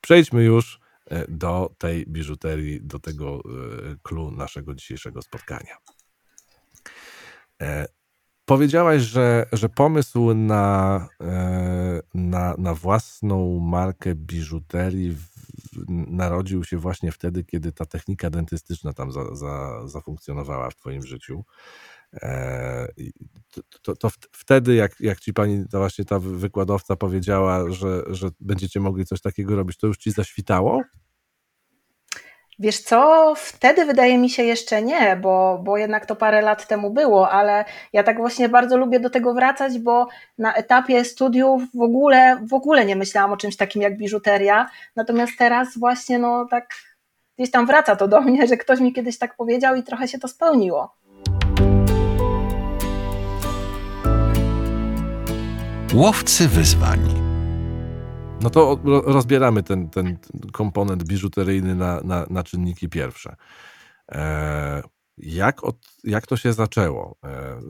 przejdźmy 0.00 0.44
już 0.44 0.80
e, 1.06 1.24
do 1.28 1.74
tej 1.78 2.06
biżuterii, 2.06 2.80
do 2.82 2.98
tego 2.98 3.42
klu 4.02 4.28
e, 4.28 4.32
naszego 4.32 4.74
dzisiejszego 4.74 5.22
spotkania. 5.22 5.76
Powiedziałaś, 8.46 9.02
że, 9.02 9.46
że 9.52 9.68
pomysł 9.68 10.34
na, 10.34 11.08
na, 12.14 12.54
na 12.58 12.74
własną 12.74 13.60
markę 13.60 14.14
biżuterii 14.14 15.16
narodził 15.88 16.64
się 16.64 16.78
właśnie 16.78 17.12
wtedy, 17.12 17.44
kiedy 17.44 17.72
ta 17.72 17.86
technika 17.86 18.30
dentystyczna 18.30 18.92
tam 18.92 19.12
za, 19.12 19.34
za, 19.34 19.82
zafunkcjonowała 19.88 20.70
w 20.70 20.76
Twoim 20.76 21.02
życiu. 21.02 21.44
E, 22.14 22.88
to, 23.82 23.96
to, 23.96 24.10
wtedy, 24.32 24.74
jak, 24.74 25.00
jak 25.00 25.20
ci 25.20 25.32
pani, 25.32 25.68
ta 25.68 25.78
właśnie 25.78 26.04
ta 26.04 26.18
wykładowca 26.18 26.96
powiedziała, 26.96 27.70
że, 27.70 28.02
że 28.06 28.28
będziecie 28.40 28.80
mogli 28.80 29.06
coś 29.06 29.20
takiego 29.20 29.56
robić, 29.56 29.76
to 29.76 29.86
już 29.86 29.96
ci 29.96 30.10
zaświtało? 30.10 30.82
Wiesz 32.58 32.80
co, 32.80 33.32
wtedy 33.36 33.84
wydaje 33.84 34.18
mi 34.18 34.30
się 34.30 34.42
jeszcze 34.42 34.82
nie, 34.82 35.16
bo, 35.16 35.60
bo 35.64 35.76
jednak 35.78 36.06
to 36.06 36.16
parę 36.16 36.42
lat 36.42 36.66
temu 36.66 36.90
było, 36.90 37.30
ale 37.30 37.64
ja 37.92 38.02
tak 38.02 38.16
właśnie 38.16 38.48
bardzo 38.48 38.76
lubię 38.76 39.00
do 39.00 39.10
tego 39.10 39.34
wracać, 39.34 39.78
bo 39.78 40.08
na 40.38 40.54
etapie 40.54 41.04
studiów 41.04 41.62
w 41.74 41.80
ogóle, 41.80 42.38
w 42.42 42.54
ogóle 42.54 42.84
nie 42.84 42.96
myślałam 42.96 43.32
o 43.32 43.36
czymś 43.36 43.56
takim 43.56 43.82
jak 43.82 43.96
biżuteria, 43.96 44.70
natomiast 44.96 45.32
teraz 45.38 45.78
właśnie 45.78 46.18
no 46.18 46.46
tak 46.50 46.74
gdzieś 47.38 47.50
tam 47.50 47.66
wraca 47.66 47.96
to 47.96 48.08
do 48.08 48.20
mnie, 48.20 48.46
że 48.46 48.56
ktoś 48.56 48.80
mi 48.80 48.92
kiedyś 48.92 49.18
tak 49.18 49.36
powiedział 49.36 49.74
i 49.76 49.82
trochę 49.82 50.08
się 50.08 50.18
to 50.18 50.28
spełniło. 50.28 50.94
Łowcy 55.94 56.48
wyzwań. 56.48 57.25
No 58.46 58.50
to 58.50 58.80
rozbieramy 59.04 59.62
ten, 59.62 59.90
ten 59.90 60.18
komponent 60.52 61.04
biżuteryjny 61.04 61.74
na, 61.74 62.00
na, 62.00 62.26
na 62.30 62.42
czynniki 62.42 62.88
pierwsze. 62.88 63.36
E, 64.12 64.82
jak, 65.18 65.64
od, 65.64 65.76
jak 66.04 66.26
to 66.26 66.36
się 66.36 66.52
zaczęło? 66.52 67.16
E, 67.24 67.28
e, 67.28 67.60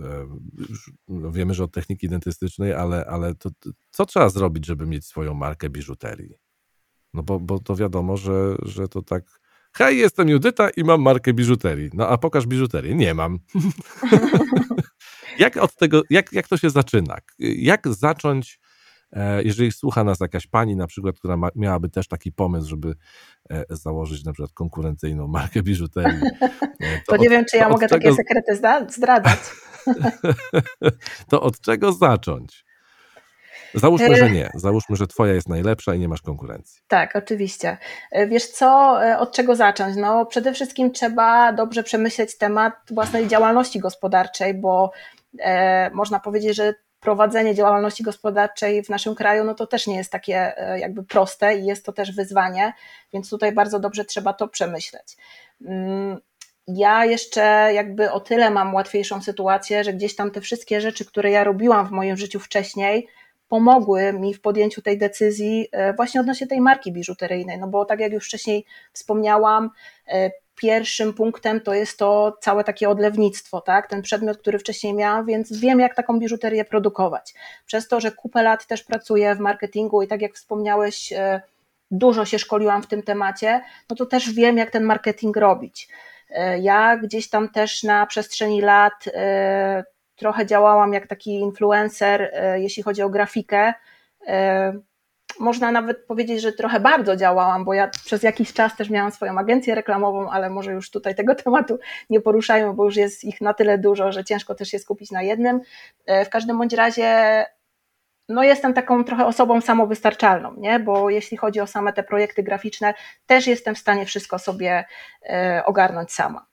no 1.09 1.33
wiemy, 1.33 1.55
że 1.55 1.65
od 1.65 1.73
techniki 1.73 2.09
dentystycznej, 2.09 2.73
ale, 2.75 3.07
ale 3.07 3.35
to, 3.35 3.51
co 3.91 4.07
trzeba 4.07 4.29
zrobić, 4.29 4.67
żeby 4.67 4.87
mieć 4.87 5.07
swoją 5.07 5.35
markę 5.35 5.71
biżuterii? 5.71 6.35
No 7.15 7.23
bo, 7.23 7.41
bo 7.41 7.59
to 7.59 7.77
wiadomo, 7.77 8.17
że, 8.17 8.57
że 8.63 8.89
to 8.89 9.03
tak. 9.03 9.25
Hej, 9.73 9.99
jestem 9.99 10.29
Judyta 10.29 10.71
i 10.71 10.85
mam 10.85 11.03
markę 11.03 11.33
biżuterii. 11.33 11.91
No 11.95 12.09
a 12.09 12.19
pokaż 12.19 12.47
biżuterię. 12.47 12.95
Nie 12.95 13.15
mam. 13.15 13.39
jak 15.39 15.57
od 15.57 15.77
tego, 15.77 16.03
jak, 16.11 16.33
jak 16.33 16.49
to 16.49 16.57
się 16.57 16.71
zaczyna? 16.71 17.19
Jak 17.39 17.89
zacząć 17.89 18.61
jeżeli 19.45 19.73
słucha 19.73 20.05
nas 20.05 20.21
jakaś 20.21 20.47
pani 20.47 20.77
na 20.77 20.87
przykład, 20.87 21.19
która 21.19 21.37
ma, 21.37 21.49
miałaby 21.55 21.89
też 21.89 22.09
taki 22.09 22.33
pomysł, 22.33 22.69
żeby 22.69 22.95
e, 23.51 23.65
założyć 23.71 24.25
na 24.25 24.33
przykład 24.33 24.53
konkurencyjną 24.53 25.27
markę 25.29 25.63
biżuterii. 25.63 26.21
E, 26.43 27.01
to, 27.07 27.13
to 27.13 27.17
nie 27.17 27.29
od, 27.29 27.33
wiem, 27.33 27.45
czy 27.51 27.57
ja 27.57 27.69
mogę 27.69 27.89
czego... 27.89 28.01
takie 28.01 28.15
sekrety 28.15 28.57
zdradzać. 28.89 29.39
to 31.31 31.43
od 31.43 31.61
czego 31.61 31.93
zacząć? 31.93 32.67
Załóżmy, 33.75 34.17
że 34.17 34.31
nie. 34.31 34.51
Załóżmy, 34.55 34.97
że 34.97 35.07
twoja 35.07 35.35
jest 35.35 35.49
najlepsza 35.49 35.95
i 35.95 35.99
nie 35.99 36.09
masz 36.09 36.23
konkurencji. 36.23 36.83
Tak, 36.89 37.17
oczywiście. 37.17 37.77
Wiesz 38.29 38.47
co, 38.47 38.99
od 39.19 39.33
czego 39.33 39.57
zacząć? 39.57 39.97
No, 39.97 40.27
przede 40.27 40.53
wszystkim 40.53 40.93
trzeba 40.93 41.53
dobrze 41.53 41.83
przemyśleć 41.83 42.39
temat 42.39 42.75
własnej 42.91 43.29
działalności 43.29 43.79
gospodarczej, 43.81 44.55
bo 44.55 44.91
e, 45.41 45.91
można 45.91 46.21
powiedzieć, 46.21 46.57
że 46.57 46.75
prowadzenie 47.07 47.55
działalności 47.55 48.03
gospodarczej 48.03 48.85
w 48.85 48.89
naszym 48.89 49.15
kraju, 49.15 49.45
no 49.45 49.55
to 49.55 49.67
też 49.67 49.87
nie 49.87 49.97
jest 49.97 50.13
takie 50.13 50.59
e, 50.59 50.81
jakby 50.81 51.05
proste 51.05 51.59
i 51.59 51.67
jest 51.67 51.87
to 51.87 51.93
też 51.93 52.13
wyzwanie, 52.13 52.73
więc 53.13 53.31
tutaj 53.31 53.53
bardzo 53.53 53.81
dobrze 53.81 54.05
trzeba 54.05 54.33
to 54.33 54.49
przemyśleć. 54.49 55.17
Mm, 55.67 56.19
ja 56.69 57.05
jeszcze 57.05 57.71
jakby 57.75 58.11
o 58.11 58.21
tyle 58.21 58.51
mam 58.51 58.75
łatwiejszą 58.75 59.23
sytuację, 59.23 59.85
że 59.85 59.93
gdzieś 59.93 60.17
tam 60.17 60.31
te 60.31 60.41
wszystkie 60.41 60.81
rzeczy, 60.81 61.05
które 61.05 61.31
ja 61.31 61.45
robiłam 61.45 61.87
w 61.87 61.91
moim 61.91 62.17
życiu 62.17 62.41
wcześniej, 62.41 63.07
pomogły 63.49 64.13
mi 64.13 64.35
w 64.35 64.41
podjęciu 64.41 64.83
tej 64.83 64.99
decyzji 64.99 65.69
właśnie 65.97 66.21
odnośnie 66.21 66.47
tej 66.47 66.61
marki 66.61 66.93
biżuteryjnej, 66.93 67.59
no 67.59 67.69
bo 67.69 67.85
tak 67.85 68.01
jak 68.01 68.13
już 68.13 68.27
wcześniej 68.27 68.65
wspomniałam, 68.93 69.71
pierwszym 70.57 71.15
punktem 71.15 71.61
to 71.61 71.75
jest 71.75 71.99
to 71.99 72.39
całe 72.41 72.65
takie 72.65 72.89
odlewnictwo, 72.89 73.61
tak? 73.61 73.87
ten 73.87 74.03
przedmiot, 74.03 74.39
który 74.39 74.59
wcześniej 74.59 74.95
miałam, 74.95 75.27
więc 75.27 75.61
wiem, 75.61 75.81
jak 75.81 75.95
taką 75.95 76.19
biżuterię 76.19 76.65
produkować. 76.65 77.35
Przez 77.67 77.89
to, 77.89 78.01
że 78.01 78.13
kupę 78.13 78.43
lat 78.43 78.67
też 78.67 78.83
pracuję 78.83 79.35
w 79.35 79.41
marketingu 79.41 80.03
i 80.03 80.09
tak 80.09 80.23
jak 80.23 80.35
wspomniałeś, 80.35 81.13
e, 81.13 81.41
dużo 81.91 82.25
się 82.25 82.39
szkoliłam 82.39 82.83
w 82.83 82.87
tym 82.87 83.03
temacie, 83.03 83.63
no 83.91 83.97
to 83.97 84.07
też 84.07 84.33
wiem, 84.33 84.57
jak 84.57 84.71
ten 84.71 84.85
marketing 84.85 85.37
robić. 85.37 85.89
E, 86.31 86.59
ja 86.59 86.97
gdzieś 86.97 87.31
tam 87.31 87.49
też 87.49 87.83
na 87.83 88.07
przestrzeni 88.07 88.61
lat 88.61 89.05
e, 89.15 89.85
trochę 90.17 90.47
działałam 90.47 90.93
jak 90.93 91.07
taki 91.07 91.35
influencer, 91.35 92.33
jeśli 92.57 92.83
chodzi 92.83 93.03
o 93.03 93.09
grafikę 93.09 93.75
można 95.41 95.73
nawet 95.73 96.07
powiedzieć, 96.07 96.43
że 96.43 96.53
trochę 96.53 96.81
bardzo 96.81 97.17
działałam, 97.17 97.65
bo 97.65 97.75
ja 97.75 97.89
przez 97.89 98.23
jakiś 98.23 98.53
czas 98.53 98.77
też 98.77 98.91
miałam 98.91 99.11
swoją 99.11 99.39
agencję 99.39 99.75
reklamową, 99.75 100.31
ale 100.31 100.51
może 100.51 100.73
już 100.73 100.91
tutaj 100.91 101.15
tego 101.15 101.35
tematu 101.45 101.79
nie 102.11 102.21
poruszają, 102.21 102.73
bo 102.73 102.85
już 102.85 102.97
jest 102.97 103.25
ich 103.25 103.41
na 103.41 103.55
tyle 103.55 103.79
dużo, 103.79 104.13
że 104.13 104.25
ciężko 104.25 104.55
też 104.55 104.69
się 104.69 104.79
skupić 104.79 105.11
na 105.11 105.23
jednym. 105.23 105.61
E, 106.07 106.25
w 106.25 106.31
każdym 106.31 106.59
bądź 106.59 106.73
razie 106.73 107.45
no 108.29 108.43
jestem 108.43 108.75
taką 108.75 109.05
trochę 109.05 109.27
osobą 109.27 109.61
samowystarczalną, 109.61 110.55
nie? 110.57 110.81
bo 110.81 111.11
jeśli 111.11 111.37
chodzi 111.37 111.61
o 111.61 111.67
same 111.67 111.93
te 111.93 112.03
projekty 112.03 112.43
graficzne, 112.43 112.95
też 113.27 113.47
jestem 113.47 113.75
w 113.75 113.79
stanie 113.79 114.07
wszystko 114.07 114.39
sobie 114.39 114.85
e, 115.23 115.63
ogarnąć 115.67 116.13
sama. 116.13 116.47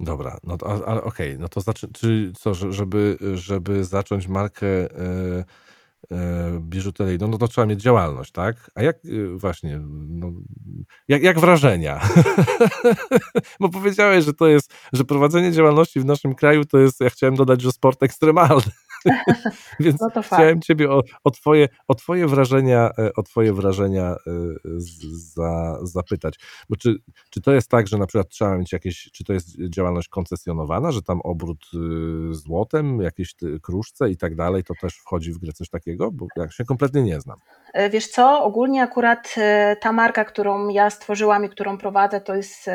Dobra, 0.00 0.38
no 0.44 0.56
to, 0.56 0.66
okej, 0.66 1.00
okay, 1.04 1.36
no 1.38 1.48
to 1.48 1.60
znaczy, 1.60 1.88
czy 1.92 2.32
co, 2.38 2.54
żeby, 2.54 3.18
żeby 3.34 3.84
zacząć 3.84 4.28
markę 4.28 4.66
yy 4.66 5.44
biżuteryjną, 6.60 7.28
no 7.28 7.38
to 7.38 7.48
trzeba 7.48 7.66
mieć 7.66 7.82
działalność, 7.82 8.32
tak? 8.32 8.70
A 8.74 8.82
jak 8.82 8.96
e, 8.96 9.36
właśnie, 9.36 9.80
no, 10.08 10.32
jak, 11.08 11.22
jak 11.22 11.40
wrażenia? 11.40 12.00
Bo 13.60 13.68
powiedziałeś, 13.68 14.24
że 14.24 14.34
to 14.34 14.48
jest, 14.48 14.74
że 14.92 15.04
prowadzenie 15.04 15.52
działalności 15.52 16.00
w 16.00 16.04
naszym 16.04 16.34
kraju 16.34 16.64
to 16.64 16.78
jest, 16.78 17.00
ja 17.00 17.10
chciałem 17.10 17.36
dodać, 17.36 17.62
że 17.62 17.72
sport 17.72 18.02
ekstremalny. 18.02 18.62
Więc 19.80 20.00
no 20.00 20.22
chciałem 20.22 20.60
ciebie 20.60 20.90
o, 20.90 21.02
o, 21.24 21.30
twoje, 21.30 21.68
o 21.88 21.94
twoje 21.94 22.26
wrażenia, 22.26 22.90
e, 22.98 23.12
o 23.16 23.22
twoje 23.22 23.52
wrażenia 23.52 24.16
za, 25.34 25.78
zapytać. 25.82 26.34
Bo 26.68 26.76
czy, 26.76 26.96
czy 27.30 27.40
to 27.40 27.52
jest 27.52 27.68
tak, 27.68 27.88
że 27.88 27.98
na 27.98 28.06
przykład 28.06 28.28
trzeba 28.28 28.58
mieć 28.58 28.72
jakieś, 28.72 29.10
czy 29.12 29.24
to 29.24 29.32
jest 29.32 29.48
działalność 29.68 30.08
koncesjonowana, 30.08 30.92
że 30.92 31.02
tam 31.02 31.20
obrót 31.20 31.66
złotem, 32.30 33.00
jakieś 33.00 33.34
kruszce 33.62 34.10
i 34.10 34.16
tak 34.16 34.34
dalej, 34.34 34.64
to 34.64 34.74
też 34.80 34.94
wchodzi 34.94 35.32
w 35.32 35.38
grę 35.38 35.52
coś 35.52 35.68
takiego? 35.68 36.10
Bo 36.10 36.26
ja 36.36 36.50
się 36.50 36.64
kompletnie 36.64 37.02
nie 37.02 37.20
znam. 37.20 37.36
E, 37.72 37.90
wiesz 37.90 38.08
co, 38.08 38.44
ogólnie 38.44 38.82
akurat 38.82 39.34
e, 39.36 39.76
ta 39.80 39.92
marka, 39.92 40.24
którą 40.24 40.68
ja 40.68 40.90
stworzyłam 40.90 41.44
i 41.44 41.48
którą 41.48 41.78
prowadzę, 41.78 42.20
to 42.20 42.34
jest 42.34 42.70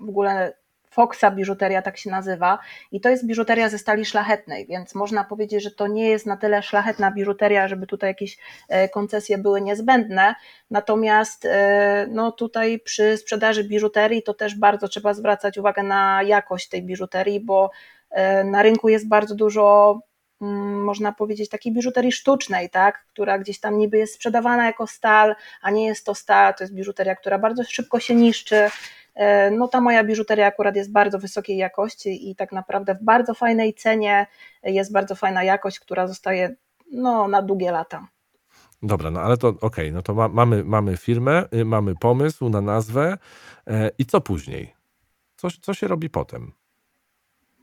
w 0.00 0.08
ogóle 0.08 0.59
Foxa 0.90 1.30
biżuteria 1.30 1.82
tak 1.82 1.96
się 1.96 2.10
nazywa 2.10 2.58
i 2.92 3.00
to 3.00 3.08
jest 3.08 3.26
biżuteria 3.26 3.68
ze 3.68 3.78
stali 3.78 4.04
szlachetnej, 4.04 4.66
więc 4.66 4.94
można 4.94 5.24
powiedzieć, 5.24 5.62
że 5.62 5.70
to 5.70 5.86
nie 5.86 6.08
jest 6.08 6.26
na 6.26 6.36
tyle 6.36 6.62
szlachetna 6.62 7.10
biżuteria, 7.10 7.68
żeby 7.68 7.86
tutaj 7.86 8.10
jakieś 8.10 8.38
e, 8.68 8.88
koncesje 8.88 9.38
były 9.38 9.60
niezbędne, 9.60 10.34
natomiast 10.70 11.44
e, 11.44 12.06
no 12.10 12.32
tutaj 12.32 12.78
przy 12.80 13.16
sprzedaży 13.16 13.64
biżuterii 13.64 14.22
to 14.22 14.34
też 14.34 14.54
bardzo 14.54 14.88
trzeba 14.88 15.14
zwracać 15.14 15.58
uwagę 15.58 15.82
na 15.82 16.22
jakość 16.22 16.68
tej 16.68 16.82
biżuterii, 16.82 17.40
bo 17.40 17.70
e, 18.10 18.44
na 18.44 18.62
rynku 18.62 18.88
jest 18.88 19.08
bardzo 19.08 19.34
dużo 19.34 19.98
mm, 20.42 20.84
można 20.84 21.12
powiedzieć, 21.12 21.50
takiej 21.50 21.72
biżuterii 21.72 22.12
sztucznej, 22.12 22.70
tak, 22.70 23.04
która 23.12 23.38
gdzieś 23.38 23.60
tam 23.60 23.78
niby 23.78 23.98
jest 23.98 24.14
sprzedawana 24.14 24.66
jako 24.66 24.86
stal, 24.86 25.34
a 25.62 25.70
nie 25.70 25.86
jest 25.86 26.06
to 26.06 26.14
stal, 26.14 26.54
to 26.54 26.64
jest 26.64 26.74
biżuteria, 26.74 27.16
która 27.16 27.38
bardzo 27.38 27.64
szybko 27.64 28.00
się 28.00 28.14
niszczy, 28.14 28.70
no 29.52 29.68
ta 29.68 29.80
moja 29.80 30.04
biżuteria 30.04 30.46
akurat 30.46 30.76
jest 30.76 30.92
bardzo 30.92 31.18
wysokiej 31.18 31.56
jakości 31.56 32.30
i 32.30 32.36
tak 32.36 32.52
naprawdę 32.52 32.94
w 32.94 33.04
bardzo 33.04 33.34
fajnej 33.34 33.74
cenie 33.74 34.26
jest 34.62 34.92
bardzo 34.92 35.14
fajna 35.14 35.44
jakość, 35.44 35.80
która 35.80 36.06
zostaje 36.06 36.54
no, 36.92 37.28
na 37.28 37.42
długie 37.42 37.72
lata. 37.72 38.08
Dobra, 38.82 39.10
no 39.10 39.20
ale 39.20 39.36
to 39.36 39.48
okej, 39.48 39.60
okay, 39.60 39.92
no 39.92 40.02
to 40.02 40.14
ma, 40.14 40.28
mamy, 40.28 40.64
mamy 40.64 40.96
firmę, 40.96 41.44
y, 41.54 41.64
mamy 41.64 41.94
pomysł 42.00 42.48
na 42.48 42.60
nazwę 42.60 43.18
e, 43.66 43.90
i 43.98 44.06
co 44.06 44.20
później? 44.20 44.74
Co, 45.36 45.48
co 45.60 45.74
się 45.74 45.88
robi 45.88 46.10
potem? 46.10 46.52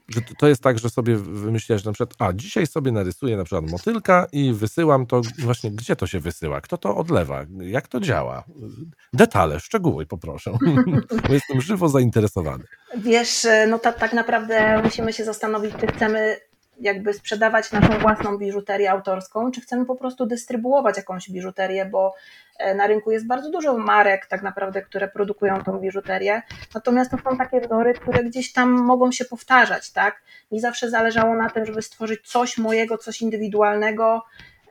Że 0.08 0.22
to 0.38 0.48
jest 0.48 0.62
tak, 0.62 0.80
że 0.80 0.90
sobie 0.90 1.16
wymyślasz 1.16 1.84
na 1.84 1.92
przykład, 1.92 2.16
a 2.20 2.34
dzisiaj 2.34 2.68
sobie 2.68 2.92
narysuję 2.92 3.38
na 3.38 3.44
przykład 3.44 3.72
motylka 3.72 4.28
i 4.32 4.54
wysyłam 4.54 5.06
to 5.06 5.22
właśnie, 5.40 5.72
gdzie 5.72 5.96
to 5.96 6.08
się 6.08 6.20
wysyła, 6.20 6.62
kto 6.62 6.78
to 6.78 6.98
odlewa, 6.98 7.46
jak 7.60 7.88
to 7.88 8.00
działa. 8.00 8.44
Detale, 9.14 9.60
szczegóły 9.60 10.06
poproszę, 10.06 10.52
bo 11.28 11.34
jestem 11.34 11.62
żywo 11.62 11.90
zainteresowany. 11.90 12.64
Wiesz, 12.98 13.48
no 13.70 13.80
tak, 13.80 14.00
tak 14.00 14.14
naprawdę 14.14 14.82
musimy 14.84 15.14
się 15.14 15.26
zastanowić, 15.26 15.76
czy 15.80 15.88
chcemy 15.88 16.38
jakby 16.80 17.14
sprzedawać 17.14 17.72
naszą 17.72 18.00
własną 18.00 18.38
biżuterię 18.38 18.92
autorską, 18.92 19.52
czy 19.52 19.62
chcemy 19.62 19.86
po 19.86 19.96
prostu 19.96 20.26
dystrybuować 20.26 20.98
jakąś 20.98 21.30
biżuterię, 21.30 21.86
bo 21.86 22.14
e, 22.60 22.76
na 22.76 22.88
rynku 22.88 23.12
jest 23.12 23.28
bardzo 23.28 23.52
dużo 23.52 23.78
marek 23.78 24.26
tak 24.26 24.44
naprawdę, 24.44 24.82
które 24.82 25.08
produkują 25.08 25.64
tą 25.64 25.80
biżuterię, 25.80 26.42
natomiast 26.76 27.12
to 27.12 27.18
są 27.18 27.38
takie 27.38 27.62
wzory, 27.62 27.94
które 27.94 28.24
gdzieś 28.24 28.54
tam 28.54 28.70
mogą 28.70 29.12
się 29.12 29.26
powtarzać, 29.26 29.92
tak? 29.92 30.22
Mi 30.52 30.60
zawsze 30.60 30.90
zależało 30.90 31.36
na 31.36 31.50
tym, 31.50 31.66
żeby 31.66 31.82
stworzyć 31.82 32.28
coś 32.30 32.58
mojego, 32.58 32.98
coś 32.98 33.22
indywidualnego, 33.22 34.24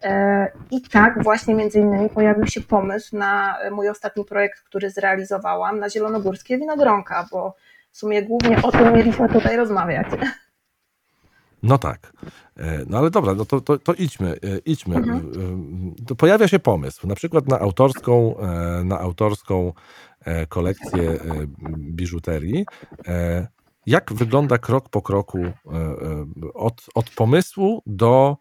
e, 0.03 0.51
i 0.71 0.83
tak 0.83 1.23
właśnie 1.23 1.55
między 1.55 1.79
innymi 1.79 2.09
pojawił 2.09 2.47
się 2.47 2.61
pomysł 2.61 3.17
na 3.17 3.59
mój 3.71 3.89
ostatni 3.89 4.25
projekt, 4.25 4.61
który 4.61 4.91
zrealizowałam, 4.91 5.81
na 5.81 5.91
zielonogórskie 5.91 6.59
winogronka, 6.59 7.29
bo 7.33 7.55
w 7.93 7.99
sumie 7.99 8.23
głównie 8.23 8.63
o 8.63 8.73
tym 8.73 8.95
mieliśmy 8.95 9.29
tutaj 9.29 9.57
rozmawiać. 9.57 10.07
No 11.67 11.79
tak. 11.79 12.13
E, 12.57 12.85
no 12.87 12.99
ale 12.99 13.11
dobra, 13.11 13.35
no 13.35 13.45
to, 13.45 13.61
to, 13.61 13.79
to 13.79 13.95
idźmy. 13.95 14.33
E, 14.43 14.59
idźmy. 14.59 14.97
Mhm. 14.97 15.95
To 16.07 16.15
pojawia 16.15 16.49
się 16.49 16.59
pomysł, 16.59 17.07
na 17.07 17.15
przykład 17.15 17.49
na 17.49 17.59
autorską, 17.59 18.37
e, 18.39 18.85
na 18.85 19.01
autorską 19.01 19.73
kolekcję 20.49 21.19
biżuterii. 21.79 22.67
Jak 23.87 24.13
wygląda 24.13 24.59
krok 24.59 24.89
po 24.89 25.03
kroku 25.03 25.39
od, 26.55 26.87
od 26.95 27.11
pomysłu 27.11 27.83
do, 27.87 28.37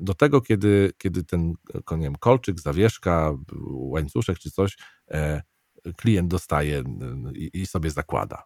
do 0.00 0.14
tego, 0.14 0.40
kiedy, 0.40 0.92
kiedy 0.98 1.24
ten 1.24 1.54
nie 1.90 2.02
wiem, 2.02 2.16
kolczyk, 2.20 2.60
zawieszka, 2.60 3.32
łańcuszek 3.70 4.38
czy 4.38 4.50
coś 4.50 4.76
klient 5.96 6.28
dostaje 6.28 6.84
i, 7.34 7.50
i 7.54 7.66
sobie 7.66 7.90
zakłada? 7.90 8.42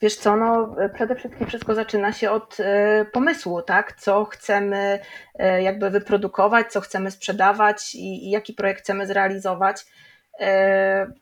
Wiesz 0.00 0.16
co, 0.16 0.36
no 0.36 0.76
przede 0.94 1.16
wszystkim 1.16 1.46
wszystko 1.46 1.74
zaczyna 1.74 2.12
się 2.12 2.30
od 2.30 2.56
e, 2.60 3.04
pomysłu, 3.12 3.62
tak? 3.62 3.92
Co 3.92 4.24
chcemy 4.24 4.98
e, 5.34 5.62
jakby 5.62 5.90
wyprodukować, 5.90 6.72
co 6.72 6.80
chcemy 6.80 7.10
sprzedawać 7.10 7.94
i, 7.94 8.26
i 8.26 8.30
jaki 8.30 8.52
projekt 8.52 8.82
chcemy 8.82 9.06
zrealizować. 9.06 9.86
E, 10.40 11.12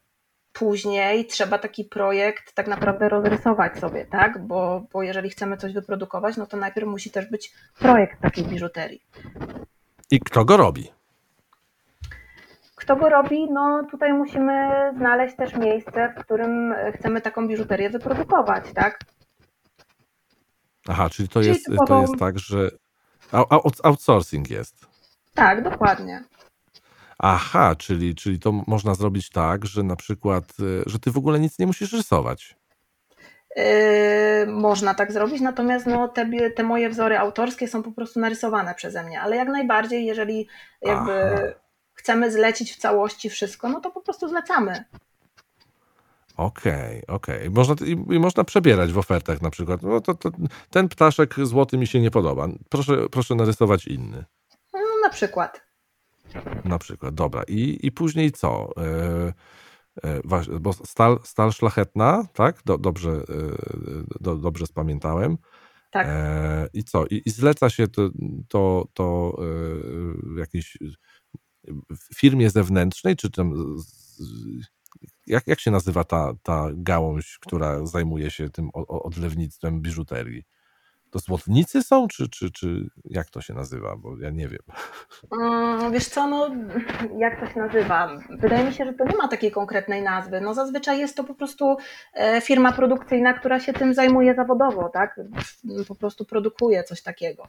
później 0.53 1.27
trzeba 1.27 1.59
taki 1.59 1.85
projekt 1.85 2.55
tak 2.55 2.67
naprawdę 2.67 3.09
rozrysować 3.09 3.79
sobie, 3.79 4.07
tak? 4.07 4.47
Bo, 4.47 4.87
bo 4.93 5.03
jeżeli 5.03 5.31
chcemy 5.31 5.57
coś 5.57 5.73
wyprodukować, 5.73 6.37
no 6.37 6.47
to 6.47 6.57
najpierw 6.57 6.89
musi 6.89 7.11
też 7.11 7.27
być 7.27 7.53
projekt 7.79 8.21
takiej 8.21 8.45
biżuterii. 8.45 9.03
I 10.11 10.21
kto 10.21 10.45
go 10.45 10.57
robi? 10.57 10.93
Kto 12.85 12.97
go 12.97 13.09
robi? 13.09 13.51
No 13.51 13.87
tutaj 13.91 14.13
musimy 14.13 14.71
znaleźć 14.97 15.37
też 15.37 15.55
miejsce, 15.55 16.15
w 16.17 16.25
którym 16.25 16.75
chcemy 16.95 17.21
taką 17.21 17.49
biżuterię 17.49 17.91
wyprodukować, 17.91 18.65
tak? 18.75 18.99
Aha, 20.89 21.11
czyli 21.11 21.29
to, 21.29 21.41
czyli 21.41 21.49
jest, 21.49 21.67
to 21.87 22.01
jest 22.01 22.19
tak, 22.19 22.39
że 22.39 22.71
outsourcing 23.83 24.51
jest. 24.51 24.87
Tak, 25.35 25.63
dokładnie. 25.63 26.25
Aha, 27.19 27.75
czyli, 27.79 28.15
czyli 28.15 28.39
to 28.39 28.53
można 28.53 28.95
zrobić 28.95 29.31
tak, 29.31 29.67
że 29.67 29.83
na 29.83 29.97
przykład, 29.97 30.45
e, 30.45 30.83
że 30.87 30.99
ty 30.99 31.11
w 31.11 31.19
ogóle 31.19 31.41
nic 31.41 31.59
nie 31.59 31.67
musisz 31.67 31.93
rysować. 31.93 32.57
Yy, 33.57 33.65
można 34.47 34.95
tak 34.95 35.13
zrobić, 35.13 35.41
natomiast 35.41 35.87
no, 35.87 36.09
te, 36.09 36.51
te 36.51 36.63
moje 36.63 36.91
wzory 36.91 37.19
autorskie 37.19 37.69
są 37.69 37.83
po 37.83 37.93
prostu 37.93 38.21
narysowane 38.21 38.75
przeze 38.75 39.03
mnie, 39.03 39.21
ale 39.21 39.37
jak 39.37 39.49
najbardziej, 39.49 40.07
jeżeli 40.07 40.49
jakby 40.83 41.13
Aha 41.13 41.64
chcemy 41.95 42.33
zlecić 42.33 42.73
w 42.73 42.77
całości 42.77 43.31
wszystko, 43.31 43.69
no 43.69 43.81
to 43.81 43.91
po 43.91 44.01
prostu 44.01 44.29
zlecamy. 44.29 44.85
Okej, 46.37 47.03
okay, 47.03 47.17
okej. 47.17 47.37
Okay. 47.37 47.51
Można, 47.51 47.87
i, 47.87 47.91
i, 47.91 48.19
można 48.19 48.45
przebierać 48.45 48.93
w 48.93 48.99
ofertach 48.99 49.43
na 49.43 49.51
przykład. 49.51 49.83
No 49.83 50.01
to, 50.01 50.15
to, 50.15 50.31
ten 50.71 50.89
ptaszek 50.89 51.35
złoty 51.43 51.79
mi 51.79 51.87
się 51.87 52.01
nie 52.01 52.11
podoba. 52.11 52.49
Proszę, 52.69 53.09
proszę 53.11 53.35
narysować 53.35 53.87
inny. 53.87 54.25
No, 54.73 54.81
na 55.03 55.11
przykład. 55.11 55.65
Na 56.65 56.79
przykład, 56.79 57.15
dobra. 57.15 57.43
I, 57.49 57.79
i 57.83 57.93
później 57.93 58.33
co? 58.33 58.71
E, 58.77 59.33
e, 60.05 60.21
bo 60.61 60.73
stal, 60.73 61.19
stal 61.25 61.53
szlachetna, 61.53 62.25
tak? 62.33 62.63
Do, 62.65 62.79
dobrze, 62.79 63.11
e, 63.11 63.23
do, 64.21 64.35
dobrze 64.37 64.67
spamiętałem. 64.67 65.39
Tak. 65.91 66.09
I 66.73 66.85
co? 66.85 67.07
I, 67.07 67.23
I, 67.27 67.31
zleca 67.31 67.71
się 67.71 67.89
to, 67.89 68.11
to, 68.49 68.87
to 68.95 69.37
jakiejś 70.39 70.79
firmie 72.17 72.51
zewnętrznej, 72.51 73.17
czy 73.17 73.31
tam 73.31 73.77
jak, 75.27 75.47
jak 75.47 75.61
się 75.61 75.71
nazywa 75.71 76.05
ta, 76.05 76.33
ta 76.43 76.69
gałąź, 76.75 77.39
która 77.41 77.87
zajmuje 77.87 78.31
się 78.31 78.51
tym 78.51 78.71
odlewnictwem 78.89 79.81
biżuterii? 79.81 80.45
To 81.15 81.21
złotnicy 81.21 81.83
są, 81.83 82.09
czy, 82.09 82.29
czy, 82.29 82.51
czy 82.51 82.91
jak 83.05 83.31
to 83.31 83.41
się 83.41 83.55
nazywa? 83.55 83.97
Bo 83.97 84.19
ja 84.19 84.31
nie 84.31 84.49
wiem. 84.49 84.63
Mm, 85.41 85.93
wiesz 85.93 86.09
co, 86.09 86.27
no 86.27 86.51
jak 87.19 87.41
to 87.41 87.47
się 87.47 87.61
nazywa? 87.61 88.11
Wydaje 88.31 88.65
mi 88.65 88.73
się, 88.73 88.85
że 88.85 88.93
to 88.93 89.05
nie 89.05 89.17
ma 89.17 89.29
takiej 89.29 89.51
konkretnej 89.51 90.03
nazwy. 90.03 90.41
No 90.41 90.55
zazwyczaj 90.55 90.99
jest 90.99 91.17
to 91.17 91.25
po 91.25 91.35
prostu 91.35 91.77
e, 92.15 92.41
firma 92.41 92.73
produkcyjna, 92.73 93.35
która 93.35 93.61
się 93.61 93.73
tym 93.73 93.95
zajmuje 93.95 94.35
zawodowo, 94.35 94.89
tak? 94.89 95.21
Po 95.89 95.95
prostu 95.95 96.25
produkuje 96.25 96.85
coś 96.85 97.03
takiego. 97.03 97.49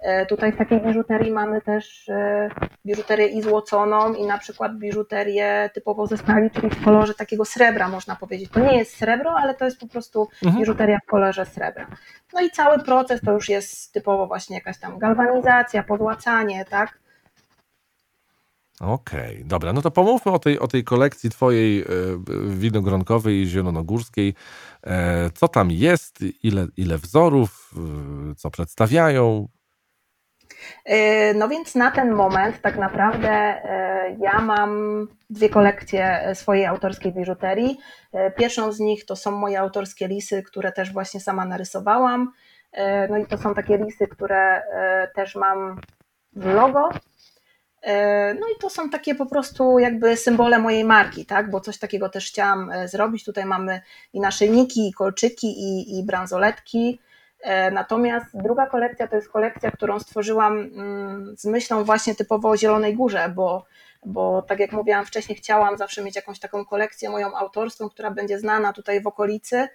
E, 0.00 0.26
tutaj 0.26 0.52
w 0.52 0.56
takiej 0.56 0.80
biżuterii 0.80 1.32
mamy 1.32 1.60
też 1.60 2.08
e, 2.08 2.50
biżuterię 2.86 3.26
i 3.26 3.42
złoconą 3.42 4.14
i 4.14 4.26
na 4.26 4.38
przykład 4.38 4.78
biżuterię 4.78 5.70
typowo 5.74 6.06
ze 6.06 6.16
stali, 6.16 6.50
czyli 6.50 6.70
w 6.70 6.84
kolorze 6.84 7.14
takiego 7.14 7.44
srebra 7.44 7.88
można 7.88 8.16
powiedzieć. 8.16 8.50
To 8.50 8.60
nie 8.60 8.78
jest 8.78 8.96
srebro, 8.96 9.34
ale 9.36 9.54
to 9.54 9.64
jest 9.64 9.80
po 9.80 9.86
prostu 9.86 10.28
mhm. 10.44 10.60
biżuteria 10.60 10.98
w 11.06 11.10
kolorze 11.10 11.46
srebra. 11.46 11.86
No 12.32 12.40
i 12.40 12.50
cały 12.50 12.78
proces 12.78 13.05
to 13.24 13.32
już 13.32 13.48
jest 13.48 13.92
typowo 13.92 14.26
właśnie 14.26 14.56
jakaś 14.56 14.78
tam 14.78 14.98
galwanizacja, 14.98 15.82
podłacanie, 15.82 16.64
tak? 16.64 16.98
Okej, 18.80 19.34
okay, 19.34 19.44
dobra, 19.44 19.72
no 19.72 19.82
to 19.82 19.90
pomówmy 19.90 20.32
o 20.32 20.38
tej, 20.38 20.58
o 20.58 20.68
tej 20.68 20.84
kolekcji 20.84 21.30
twojej 21.30 21.80
e, 21.80 21.84
winogronkowej 22.46 23.42
i 23.42 23.46
zielonogórskiej. 23.46 24.34
Co 25.34 25.48
tam 25.48 25.70
jest, 25.70 26.18
ile, 26.42 26.66
ile 26.76 26.98
wzorów, 26.98 27.74
co 28.36 28.50
przedstawiają? 28.50 29.48
E, 30.84 31.34
no 31.34 31.48
więc 31.48 31.74
na 31.74 31.90
ten 31.90 32.12
moment 32.12 32.60
tak 32.60 32.76
naprawdę 32.76 33.28
e, 33.30 34.16
ja 34.20 34.40
mam 34.40 35.06
dwie 35.30 35.48
kolekcje 35.48 36.32
swojej 36.34 36.66
autorskiej 36.66 37.12
biżuterii. 37.12 37.78
E, 38.12 38.30
pierwszą 38.30 38.72
z 38.72 38.80
nich 38.80 39.06
to 39.06 39.16
są 39.16 39.30
moje 39.30 39.60
autorskie 39.60 40.08
lisy, 40.08 40.42
które 40.42 40.72
też 40.72 40.92
właśnie 40.92 41.20
sama 41.20 41.44
narysowałam. 41.44 42.32
No 43.10 43.16
i 43.16 43.26
to 43.26 43.38
są 43.38 43.54
takie 43.54 43.78
lisy, 43.78 44.06
które 44.08 44.62
też 45.14 45.34
mam 45.34 45.80
w 46.32 46.46
logo. 46.46 46.88
No 48.40 48.46
i 48.56 48.58
to 48.60 48.70
są 48.70 48.90
takie 48.90 49.14
po 49.14 49.26
prostu 49.26 49.78
jakby 49.78 50.16
symbole 50.16 50.58
mojej 50.58 50.84
marki, 50.84 51.26
tak? 51.26 51.50
Bo 51.50 51.60
coś 51.60 51.78
takiego 51.78 52.08
też 52.08 52.28
chciałam 52.28 52.72
zrobić. 52.84 53.24
Tutaj 53.24 53.44
mamy 53.44 53.80
i 54.12 54.20
naszyjniki, 54.20 54.88
i 54.88 54.92
kolczyki, 54.92 55.46
i, 55.46 55.98
i 55.98 56.04
bransoletki. 56.04 57.00
E, 57.40 57.70
natomiast 57.70 58.26
druga 58.34 58.66
kolekcja 58.66 59.08
to 59.08 59.16
jest 59.16 59.28
kolekcja, 59.28 59.70
którą 59.70 60.00
stworzyłam 60.00 60.58
mm, 60.58 61.34
z 61.36 61.44
myślą 61.44 61.84
właśnie 61.84 62.14
typowo 62.14 62.48
o 62.48 62.56
Zielonej 62.56 62.94
Górze, 62.94 63.32
bo, 63.34 63.64
bo 64.06 64.42
tak 64.42 64.60
jak 64.60 64.72
mówiłam 64.72 65.04
wcześniej, 65.06 65.38
chciałam 65.38 65.78
zawsze 65.78 66.02
mieć 66.02 66.16
jakąś 66.16 66.38
taką 66.38 66.64
kolekcję 66.64 67.10
moją 67.10 67.36
autorską, 67.36 67.88
która 67.88 68.10
będzie 68.10 68.38
znana 68.38 68.72
tutaj 68.72 69.02
w 69.02 69.06
okolicy. 69.06 69.68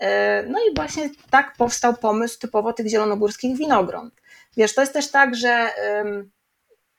E, 0.00 0.42
no 0.42 0.58
i 0.58 0.74
właśnie 0.74 1.10
tak 1.30 1.54
powstał 1.56 1.94
pomysł 1.94 2.38
typowo 2.38 2.72
tych 2.72 2.86
zielonogórskich 2.86 3.56
winogron. 3.56 4.10
Wiesz, 4.56 4.74
to 4.74 4.80
jest 4.80 4.92
też 4.92 5.10
tak, 5.10 5.34
że 5.34 5.70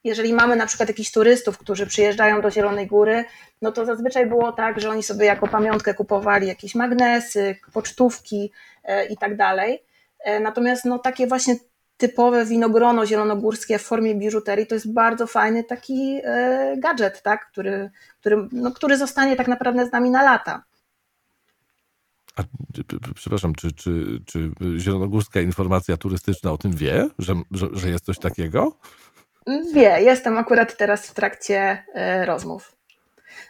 jeżeli 0.04 0.34
mamy 0.34 0.56
na 0.56 0.66
przykład 0.66 0.90
jakichś 0.90 1.12
turystów, 1.12 1.58
którzy 1.58 1.88
przyjeżdżają 1.88 2.42
do 2.42 2.52
Zielonej 2.52 2.88
Góry, 2.88 3.26
no 3.62 3.72
to 3.72 3.86
zazwyczaj 3.86 4.26
było 4.26 4.52
tak, 4.52 4.82
że 4.82 4.90
oni 4.90 5.04
sobie 5.04 5.26
jako 5.26 5.48
pamiątkę 5.48 5.94
kupowali 5.94 6.48
jakieś 6.48 6.76
magnesy, 6.76 7.56
pocztówki 7.74 8.52
e, 8.84 9.06
i 9.06 9.18
tak 9.18 9.38
dalej. 9.38 9.84
E, 10.20 10.40
natomiast 10.40 10.86
no, 10.86 11.00
takie 11.00 11.28
właśnie 11.28 11.56
typowe 11.98 12.46
winogrono 12.46 13.06
zielonogórskie 13.06 13.80
w 13.80 13.82
formie 13.82 14.16
biżuterii 14.16 14.68
to 14.68 14.76
jest 14.76 14.94
bardzo 14.94 15.28
fajny 15.28 15.64
taki 15.64 16.22
gadżet, 16.78 17.22
tak? 17.22 17.48
który, 17.52 17.92
który, 18.20 18.48
no, 18.52 18.72
który 18.72 18.98
zostanie 18.98 19.36
tak 19.36 19.48
naprawdę 19.48 19.86
z 19.86 19.92
nami 19.92 20.10
na 20.10 20.24
lata. 20.24 20.64
A, 22.42 23.14
przepraszam, 23.16 23.56
czy, 23.56 23.72
czy, 23.72 24.22
czy 24.26 24.52
zielonogórska 24.78 25.42
informacja 25.42 25.98
turystyczna 25.98 26.52
o 26.52 26.58
tym 26.58 26.72
wie, 26.72 27.08
że, 27.20 27.34
że, 27.52 27.68
że 27.74 27.90
jest 27.90 28.06
coś 28.06 28.20
takiego? 28.20 28.78
Wie, 29.74 30.02
jestem 30.02 30.38
akurat 30.38 30.78
teraz 30.78 31.08
w 31.08 31.14
trakcie 31.14 31.84
e, 31.94 32.26
rozmów. 32.26 32.76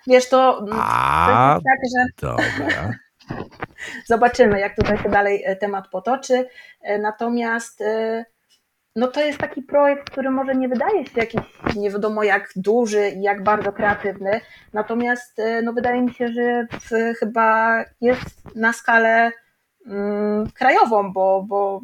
Wiesz, 0.08 0.30
to, 0.30 0.66
A, 0.72 1.60
to 1.60 1.62
jest 1.62 1.66
tak, 1.66 1.80
że. 1.92 2.28
Dobra. 2.28 2.94
Zobaczymy, 4.06 4.60
jak 4.60 4.76
tutaj 4.76 4.98
się 4.98 5.10
dalej 5.10 5.44
e, 5.46 5.56
temat 5.56 5.88
potoczy. 5.88 6.48
E, 6.82 7.00
natomiast 7.00 7.82
e, 7.82 8.26
no 8.96 9.08
to 9.08 9.22
jest 9.22 9.40
taki 9.40 9.62
projekt, 9.62 10.10
który 10.10 10.30
może 10.30 10.56
nie 10.56 10.70
wydaje 10.70 11.06
się 11.06 11.12
jakiś 11.16 11.42
nie 11.76 11.92
wiadomo 11.92 12.24
jak 12.24 12.50
duży 12.56 13.10
i 13.10 13.22
jak 13.22 13.44
bardzo 13.44 13.72
kreatywny, 13.72 14.42
natomiast 14.74 15.42
no 15.64 15.74
wydaje 15.74 16.02
mi 16.02 16.14
się, 16.14 16.28
że 16.28 16.68
w, 16.72 17.18
chyba 17.20 17.78
jest 18.02 18.56
na 18.56 18.74
skalę 18.74 19.32
mm, 19.88 20.50
krajową, 20.52 21.14
bo, 21.14 21.46
bo 21.48 21.82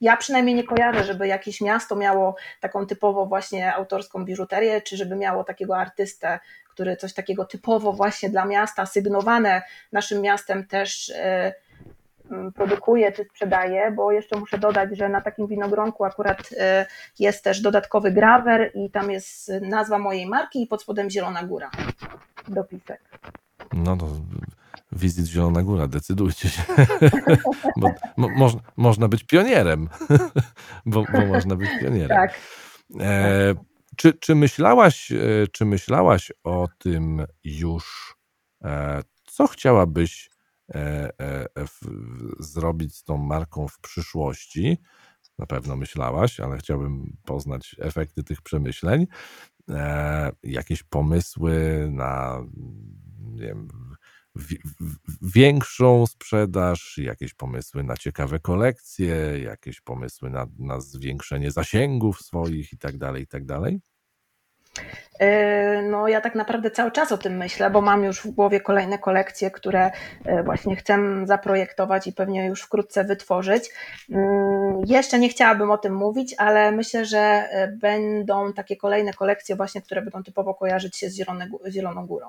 ja 0.00 0.16
przynajmniej 0.16 0.54
nie 0.54 0.64
kojarzę, 0.64 1.04
żeby 1.04 1.26
jakieś 1.26 1.60
miasto 1.60 1.96
miało 1.96 2.36
taką 2.60 2.86
typowo 2.86 3.26
właśnie 3.26 3.74
autorską 3.74 4.24
biżuterię, 4.24 4.80
czy 4.80 4.96
żeby 4.96 5.16
miało 5.16 5.44
takiego 5.44 5.76
artystę, 5.76 6.38
który 6.70 6.96
coś 6.96 7.14
takiego 7.14 7.44
typowo 7.44 7.92
właśnie 7.92 8.30
dla 8.30 8.44
miasta, 8.44 8.86
sygnowane 8.86 9.62
naszym 9.92 10.20
miastem 10.20 10.66
też 10.66 11.12
e, 11.16 11.54
produkuje 12.54 13.12
czy 13.12 13.24
sprzedaje, 13.24 13.90
bo 13.90 14.12
jeszcze 14.12 14.38
muszę 14.38 14.58
dodać, 14.58 14.96
że 14.96 15.08
na 15.08 15.20
takim 15.20 15.46
winogronku 15.46 16.04
akurat 16.04 16.38
e, 16.58 16.86
jest 17.18 17.44
też 17.44 17.60
dodatkowy 17.60 18.10
grawer 18.10 18.70
i 18.74 18.90
tam 18.90 19.10
jest 19.10 19.52
nazwa 19.60 19.98
mojej 19.98 20.26
marki 20.26 20.62
i 20.62 20.66
pod 20.66 20.82
spodem 20.82 21.10
Zielona 21.10 21.42
Góra. 21.42 21.70
Dopisek. 22.48 23.00
No 23.72 23.96
to 23.96 24.06
wizyt 24.92 25.26
Zielona 25.26 25.62
Góra, 25.62 25.86
decydujcie 25.86 26.48
się. 26.48 26.62
bo 27.76 27.90
mo, 28.16 28.28
mo, 28.28 28.50
można 28.76 29.08
być 29.08 29.24
pionierem. 29.24 29.88
bo, 30.86 31.04
bo, 31.12 31.26
można 31.26 31.56
być 31.56 31.70
pionierem. 31.80 32.08
Tak. 32.08 32.34
E, 33.00 33.54
czy, 33.96 34.12
czy, 34.12 34.34
myślałaś, 34.34 35.12
e, 35.12 35.16
czy 35.52 35.64
myślałaś 35.64 36.32
o 36.44 36.68
tym 36.78 37.26
już, 37.44 38.16
e, 38.64 39.02
co 39.24 39.46
chciałabyś 39.46 40.31
e, 40.74 41.10
zrobić 42.38 42.96
z 42.96 43.04
tą 43.04 43.16
marką 43.16 43.68
w 43.68 43.80
przyszłości? 43.80 44.78
Na 45.38 45.46
pewno 45.46 45.76
myślałaś, 45.76 46.40
ale 46.40 46.58
chciałbym 46.58 47.16
poznać 47.24 47.76
efekty 47.78 48.24
tych 48.24 48.42
przemyśleń. 48.42 49.06
Jakieś 50.42 50.82
pomysły 50.82 51.86
na 51.90 52.42
nie 53.18 53.46
wiem, 53.46 53.68
większą 55.22 56.06
sprzedaż, 56.06 56.98
jakieś 56.98 57.34
pomysły 57.34 57.82
na 57.84 57.96
ciekawe 57.96 58.40
kolekcje, 58.40 59.38
jakieś 59.44 59.80
pomysły 59.80 60.30
na, 60.30 60.46
na 60.58 60.80
zwiększenie 60.80 61.50
zasięgów 61.50 62.20
swoich 62.20 62.72
i 62.72 62.78
tak 62.78 62.98
dalej, 62.98 63.22
i 63.22 63.26
tak 63.26 63.44
dalej? 63.44 63.80
E, 65.18 65.82
no, 65.82 66.08
ja 66.08 66.20
tak 66.20 66.34
naprawdę 66.34 66.70
cały 66.70 66.90
czas 66.92 67.12
o 67.12 67.18
tym 67.18 67.36
myślę, 67.36 67.70
bo 67.70 67.80
mam 67.80 68.04
już 68.04 68.20
w 68.20 68.30
głowie 68.30 68.60
kolejne 68.60 68.98
kolekcje, 68.98 69.50
które 69.50 69.90
e, 70.24 70.42
właśnie 70.42 70.76
chcę 70.76 70.98
zaprojektować 71.26 72.06
i 72.06 72.12
pewnie 72.12 72.46
już 72.46 72.62
wkrótce 72.62 73.04
wytworzyć. 73.04 73.70
Mm, 74.10 74.82
jeszcze 74.86 75.18
nie 75.18 75.28
chciałabym 75.28 75.70
o 75.70 75.78
tym 75.78 75.94
mówić, 75.94 76.34
ale 76.38 76.72
myślę, 76.72 77.06
że 77.06 77.18
e, 77.18 77.68
będą 77.68 78.52
takie 78.52 78.76
kolejne 78.76 79.12
kolekcje, 79.12 79.56
właśnie, 79.56 79.82
które 79.82 80.02
będą 80.02 80.22
typowo 80.22 80.54
kojarzyć 80.54 80.96
się 80.96 81.10
z 81.10 81.16
Zieloną 81.68 82.06
Górą 82.06 82.26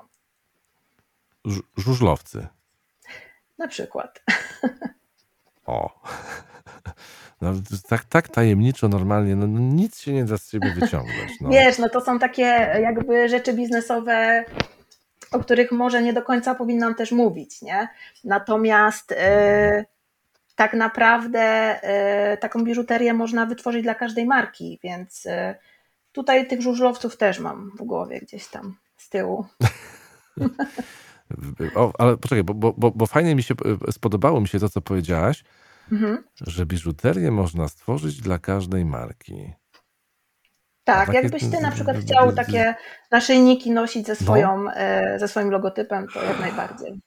żużlowcy. 1.76 2.46
Na 3.58 3.68
przykład. 3.68 4.22
O. 5.66 5.90
No, 7.40 7.52
tak, 7.88 8.04
tak 8.04 8.28
tajemniczo, 8.28 8.88
normalnie, 8.88 9.36
no, 9.36 9.46
nic 9.58 10.00
się 10.00 10.12
nie 10.12 10.24
da 10.24 10.38
z 10.38 10.50
siebie 10.50 10.74
wyciągnąć. 10.80 11.40
No. 11.40 11.50
Wiesz, 11.50 11.78
no 11.78 11.88
to 11.88 12.00
są 12.00 12.18
takie 12.18 12.42
jakby 12.82 13.28
rzeczy 13.28 13.52
biznesowe, 13.52 14.44
o 15.32 15.38
których 15.38 15.72
może 15.72 16.02
nie 16.02 16.12
do 16.12 16.22
końca 16.22 16.54
powinnam 16.54 16.94
też 16.94 17.12
mówić, 17.12 17.62
nie? 17.62 17.88
Natomiast 18.24 19.10
yy, 19.10 19.84
tak 20.56 20.74
naprawdę 20.74 21.74
yy, 22.30 22.36
taką 22.36 22.64
biżuterię 22.64 23.14
można 23.14 23.46
wytworzyć 23.46 23.82
dla 23.82 23.94
każdej 23.94 24.26
marki, 24.26 24.80
więc 24.82 25.24
yy, 25.24 25.54
tutaj 26.12 26.46
tych 26.46 26.62
żużlowców 26.62 27.16
też 27.16 27.38
mam 27.38 27.70
w 27.78 27.82
głowie 27.82 28.20
gdzieś 28.20 28.46
tam 28.46 28.76
z 28.96 29.08
tyłu. 29.08 29.46
O, 31.74 31.92
ale 31.98 32.16
poczekaj, 32.16 32.44
bo, 32.44 32.54
bo, 32.54 32.90
bo 32.90 33.06
fajnie 33.06 33.34
mi 33.34 33.42
się 33.42 33.54
spodobało 33.90 34.40
mi 34.40 34.48
się 34.48 34.58
to, 34.58 34.68
co 34.68 34.80
powiedziałaś, 34.80 35.44
mhm. 35.92 36.24
że 36.40 36.66
biżuterię 36.66 37.30
można 37.30 37.68
stworzyć 37.68 38.20
dla 38.20 38.38
każdej 38.38 38.84
marki. 38.84 39.52
Tak, 40.84 41.06
takie... 41.06 41.18
jakbyś 41.18 41.42
ty 41.42 41.60
na 41.60 41.70
przykład 41.70 41.96
chciał 41.96 42.32
takie 42.32 42.74
naszyjniki 43.10 43.70
nosić 43.70 44.06
ze, 44.06 44.12
no. 44.12 44.18
swoją, 44.18 44.64
no. 44.64 44.70
ze 45.16 45.28
swoim 45.28 45.50
logotypem, 45.50 46.06
to 46.14 46.24
jak 46.24 46.40
najbardziej. 46.40 47.00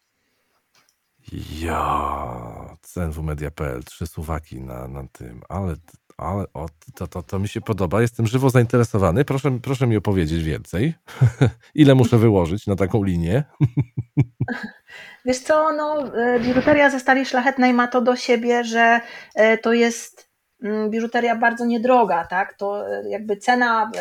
Ja, 1.59 2.77
cnwmedia.pl, 2.81 3.83
trzy 3.83 4.07
suwaki 4.07 4.61
na, 4.61 4.87
na 4.87 5.07
tym, 5.07 5.41
ale, 5.49 5.75
ale 6.17 6.45
o, 6.53 6.69
to, 6.95 7.07
to, 7.07 7.23
to 7.23 7.39
mi 7.39 7.47
się 7.47 7.61
podoba, 7.61 8.01
jestem 8.01 8.27
żywo 8.27 8.49
zainteresowany. 8.49 9.25
Proszę, 9.25 9.59
proszę 9.61 9.87
mi 9.87 9.97
opowiedzieć 9.97 10.43
więcej. 10.43 10.93
Ile 11.75 11.95
muszę 11.95 12.17
wyłożyć 12.17 12.67
na 12.67 12.75
taką 12.75 13.03
linię? 13.03 13.43
Wiesz 15.27 15.39
co, 15.39 15.73
no, 15.73 16.15
e, 16.15 16.39
biżuteria 16.39 16.89
ze 16.89 16.99
stali 16.99 17.25
szlachetnej 17.25 17.73
ma 17.73 17.87
to 17.87 18.01
do 18.01 18.15
siebie, 18.15 18.63
że 18.63 19.01
e, 19.35 19.57
to 19.57 19.73
jest 19.73 20.29
mm, 20.63 20.89
biżuteria 20.89 21.35
bardzo 21.35 21.65
niedroga, 21.65 22.25
tak? 22.25 22.53
To 22.53 22.89
e, 22.91 23.09
jakby 23.09 23.37
cena 23.37 23.91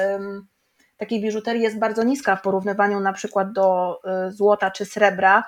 takiej 0.96 1.20
biżuterii 1.22 1.62
jest 1.62 1.78
bardzo 1.78 2.02
niska 2.04 2.36
w 2.36 2.42
porównywaniu 2.42 3.00
na 3.00 3.12
przykład 3.12 3.52
do 3.52 4.00
złota 4.28 4.70
czy 4.70 4.84
srebra, 4.84 5.44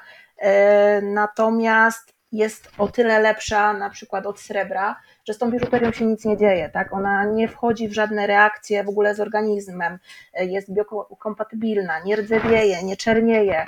natomiast 1.03 2.15
jest 2.33 2.71
o 2.79 2.89
tyle 2.89 3.21
lepsza 3.21 3.73
na 3.73 3.91
przykład 3.91 4.27
od 4.27 4.41
srebra, 4.41 4.97
że 5.25 5.35
z 5.35 5.39
tą 5.39 5.51
biżuterią 5.51 5.93
się 5.93 6.07
nic 6.07 6.25
nie 6.25 6.37
dzieje, 6.37 6.69
tak? 6.69 6.93
Ona 6.93 7.25
nie 7.25 7.49
wchodzi 7.49 7.89
w 7.89 7.93
żadne 7.93 8.27
reakcje 8.27 8.85
w 8.85 8.89
ogóle 8.89 9.15
z 9.15 9.21
organizmem, 9.21 9.99
jest 10.35 10.73
biokompatybilna, 10.73 12.01
nie 12.01 12.17
rdzewieje, 12.17 12.83
nie 12.83 12.97
czernieje. 12.97 13.67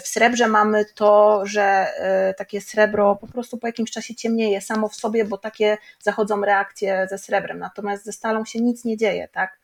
W 0.00 0.08
srebrze 0.08 0.48
mamy 0.48 0.84
to, 0.84 1.42
że 1.46 1.62
e, 1.62 2.34
takie 2.34 2.60
srebro 2.60 3.16
po 3.16 3.26
prostu 3.26 3.58
po 3.58 3.66
jakimś 3.66 3.90
czasie 3.90 4.14
ciemnieje 4.14 4.60
samo 4.60 4.88
w 4.88 4.94
sobie, 4.94 5.24
bo 5.24 5.38
takie 5.38 5.78
zachodzą 6.00 6.40
reakcje 6.40 7.06
ze 7.10 7.18
srebrem, 7.18 7.58
natomiast 7.58 8.04
ze 8.04 8.12
stalą 8.12 8.44
się 8.44 8.60
nic 8.60 8.84
nie 8.84 8.96
dzieje, 8.96 9.28
tak? 9.28 9.58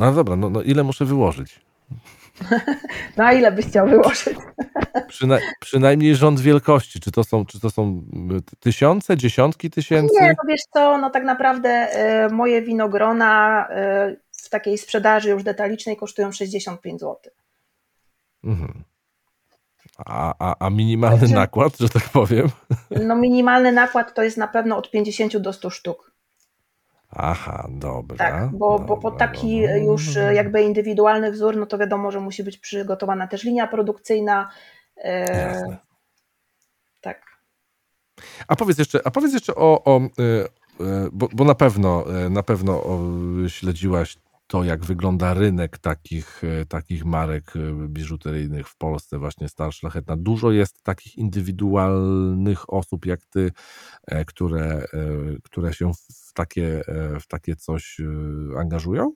No 0.00 0.12
dobra, 0.12 0.36
no, 0.36 0.50
no 0.50 0.62
ile 0.62 0.84
muszę 0.84 1.04
wyłożyć? 1.04 1.60
Na 3.16 3.32
ile 3.32 3.52
byś 3.52 3.66
chciał 3.66 3.88
wyłożyć? 3.88 4.38
Przyna 5.08 5.38
przynajmniej 5.60 6.16
rząd 6.16 6.40
wielkości. 6.40 7.00
Czy 7.00 7.12
to, 7.12 7.24
są, 7.24 7.46
czy 7.46 7.60
to 7.60 7.70
są 7.70 8.02
tysiące, 8.60 9.16
dziesiątki 9.16 9.70
tysięcy? 9.70 10.14
Nie, 10.20 10.28
no 10.28 10.48
wiesz 10.48 10.62
co, 10.72 10.98
no 10.98 11.10
tak 11.10 11.24
naprawdę 11.24 11.88
y, 12.26 12.32
moje 12.32 12.62
winogrona 12.62 13.66
y, 14.10 14.20
w 14.32 14.48
takiej 14.48 14.78
sprzedaży 14.78 15.30
już 15.30 15.42
detalicznej 15.42 15.96
kosztują 15.96 16.32
65 16.32 17.00
zł. 17.00 17.16
Mhm. 18.44 18.84
A, 20.06 20.34
a, 20.38 20.54
a 20.58 20.70
minimalny 20.70 21.20
Także, 21.20 21.34
nakład, 21.34 21.78
że 21.78 21.88
tak 21.88 22.02
powiem? 22.02 22.48
No 22.90 23.16
minimalny 23.16 23.72
nakład 23.72 24.14
to 24.14 24.22
jest 24.22 24.36
na 24.36 24.48
pewno 24.48 24.76
od 24.76 24.90
50 24.90 25.36
do 25.36 25.52
100 25.52 25.70
sztuk. 25.70 26.12
Aha, 27.10 27.68
dobra. 27.70 28.16
Tak, 28.16 28.50
bo, 28.50 28.70
dobra, 28.70 28.86
bo 28.86 28.96
pod 28.96 29.18
taki 29.18 29.62
dobra. 29.62 29.76
już 29.76 30.14
jakby 30.32 30.62
indywidualny 30.62 31.32
wzór, 31.32 31.56
no 31.56 31.66
to 31.66 31.78
wiadomo, 31.78 32.10
że 32.10 32.20
musi 32.20 32.44
być 32.44 32.58
przygotowana 32.58 33.26
też 33.26 33.44
linia 33.44 33.66
produkcyjna. 33.66 34.50
E, 34.96 35.42
Jasne. 35.42 35.78
Tak. 37.00 37.22
A 38.48 38.56
powiedz 38.56 38.78
jeszcze, 38.78 39.00
a 39.04 39.10
powiedz 39.10 39.32
jeszcze 39.32 39.54
o, 39.54 39.84
o 39.84 40.00
bo, 41.12 41.28
bo 41.32 41.44
na 41.44 41.54
pewno 41.54 42.04
na 42.30 42.42
pewno 42.42 42.82
śledziłaś 43.48 44.18
to, 44.48 44.64
jak 44.64 44.84
wygląda 44.84 45.34
rynek 45.34 45.78
takich, 45.78 46.42
e, 46.44 46.64
takich 46.66 47.04
marek 47.04 47.44
e, 47.56 47.88
biżuteryjnych 47.88 48.68
w 48.68 48.76
Polsce, 48.76 49.18
właśnie 49.18 49.48
Stal 49.48 49.72
Szlachetna. 49.72 50.16
Dużo 50.16 50.50
jest 50.52 50.82
takich 50.82 51.18
indywidualnych 51.18 52.72
osób 52.72 53.06
jak 53.06 53.20
ty, 53.26 53.50
e, 54.06 54.24
które, 54.24 54.82
które 55.44 55.72
się 55.72 55.92
w 55.94 56.32
takie, 56.34 56.82
w 57.20 57.26
takie 57.26 57.56
coś 57.56 58.00
angażują? 58.58 59.12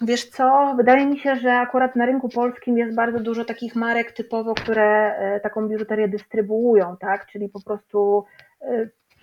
Wiesz 0.00 0.24
co, 0.24 0.74
wydaje 0.76 1.06
mi 1.06 1.18
się, 1.18 1.36
że 1.36 1.52
akurat 1.52 1.96
na 1.96 2.06
rynku 2.06 2.28
polskim 2.28 2.78
jest 2.78 2.94
bardzo 2.94 3.20
dużo 3.20 3.44
takich 3.44 3.76
marek 3.76 4.12
typowo, 4.12 4.54
które 4.54 5.14
taką 5.42 5.68
biżuterię 5.68 6.08
dystrybuują, 6.08 6.96
tak? 7.00 7.26
Czyli 7.26 7.48
po 7.48 7.62
prostu 7.62 8.24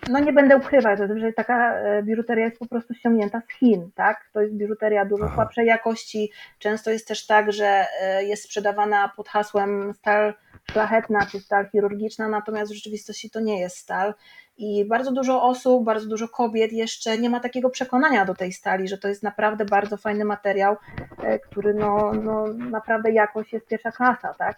no 0.10 0.20
nie 0.20 0.34
będę 0.34 0.58
ukrywać, 0.58 1.00
że 1.00 1.34
taka 1.34 1.74
e, 1.74 2.04
biżuteria 2.04 2.46
jest 2.46 2.60
po 2.60 2.66
prostu 2.66 2.94
ściągnięta 2.94 3.42
z 3.42 3.54
Chin, 3.60 3.92
tak? 3.96 4.30
To 4.34 4.42
jest 4.42 4.56
biżuteria 4.56 5.06
dużo 5.06 5.26
Aha. 5.26 5.34
słabszej 5.36 5.68
jakości. 5.68 6.32
Często 6.60 6.92
jest 6.92 7.08
też 7.08 7.28
tak, 7.28 7.52
że 7.54 7.86
e, 8.02 8.24
jest 8.24 8.44
sprzedawana 8.44 9.12
pod 9.16 9.30
hasłem 9.30 9.94
stal 9.94 10.34
szlachetna 10.72 11.26
czy 11.26 11.40
stal 11.40 11.70
chirurgiczna, 11.70 12.30
natomiast 12.30 12.72
w 12.72 12.76
rzeczywistości 12.76 13.30
to 13.30 13.40
nie 13.40 13.60
jest 13.60 13.78
stal. 13.78 14.14
I 14.58 14.86
bardzo 14.86 15.12
dużo 15.12 15.44
osób, 15.44 15.84
bardzo 15.84 16.08
dużo 16.08 16.28
kobiet 16.28 16.72
jeszcze 16.72 17.18
nie 17.18 17.30
ma 17.30 17.40
takiego 17.40 17.70
przekonania 17.70 18.26
do 18.26 18.36
tej 18.36 18.54
stali, 18.54 18.88
że 18.88 18.98
to 18.98 19.08
jest 19.08 19.24
naprawdę 19.24 19.66
bardzo 19.66 19.98
fajny 19.98 20.26
materiał, 20.26 20.76
e, 21.24 21.40
który 21.40 21.74
no, 21.74 22.14
no 22.14 22.46
naprawdę 22.54 23.12
jakość 23.12 23.54
jest 23.54 23.68
pierwsza 23.68 23.92
klasa, 23.92 24.34
tak? 24.34 24.56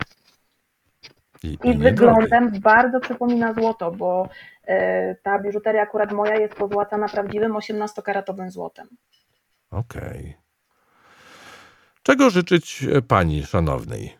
I, 1.45 1.57
I 1.63 1.77
wyglądem 1.77 2.51
bardzo 2.59 2.99
przypomina 2.99 3.53
złoto, 3.53 3.91
bo 3.91 4.29
e, 4.67 5.15
ta 5.15 5.39
biżuteria 5.39 5.81
akurat 5.81 6.11
moja 6.11 6.35
jest 6.35 6.55
pozłacana 6.55 7.09
prawdziwym 7.09 7.53
18-karatowym 7.53 8.49
złotem. 8.49 8.87
Okej. 9.71 10.19
Okay. 10.19 10.33
Czego 12.03 12.29
życzyć 12.29 12.83
e, 12.83 13.01
pani 13.01 13.43
szanownej 13.43 14.17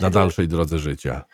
na 0.00 0.10
dalszej 0.10 0.48
drodze 0.48 0.78
życia? 0.78 1.24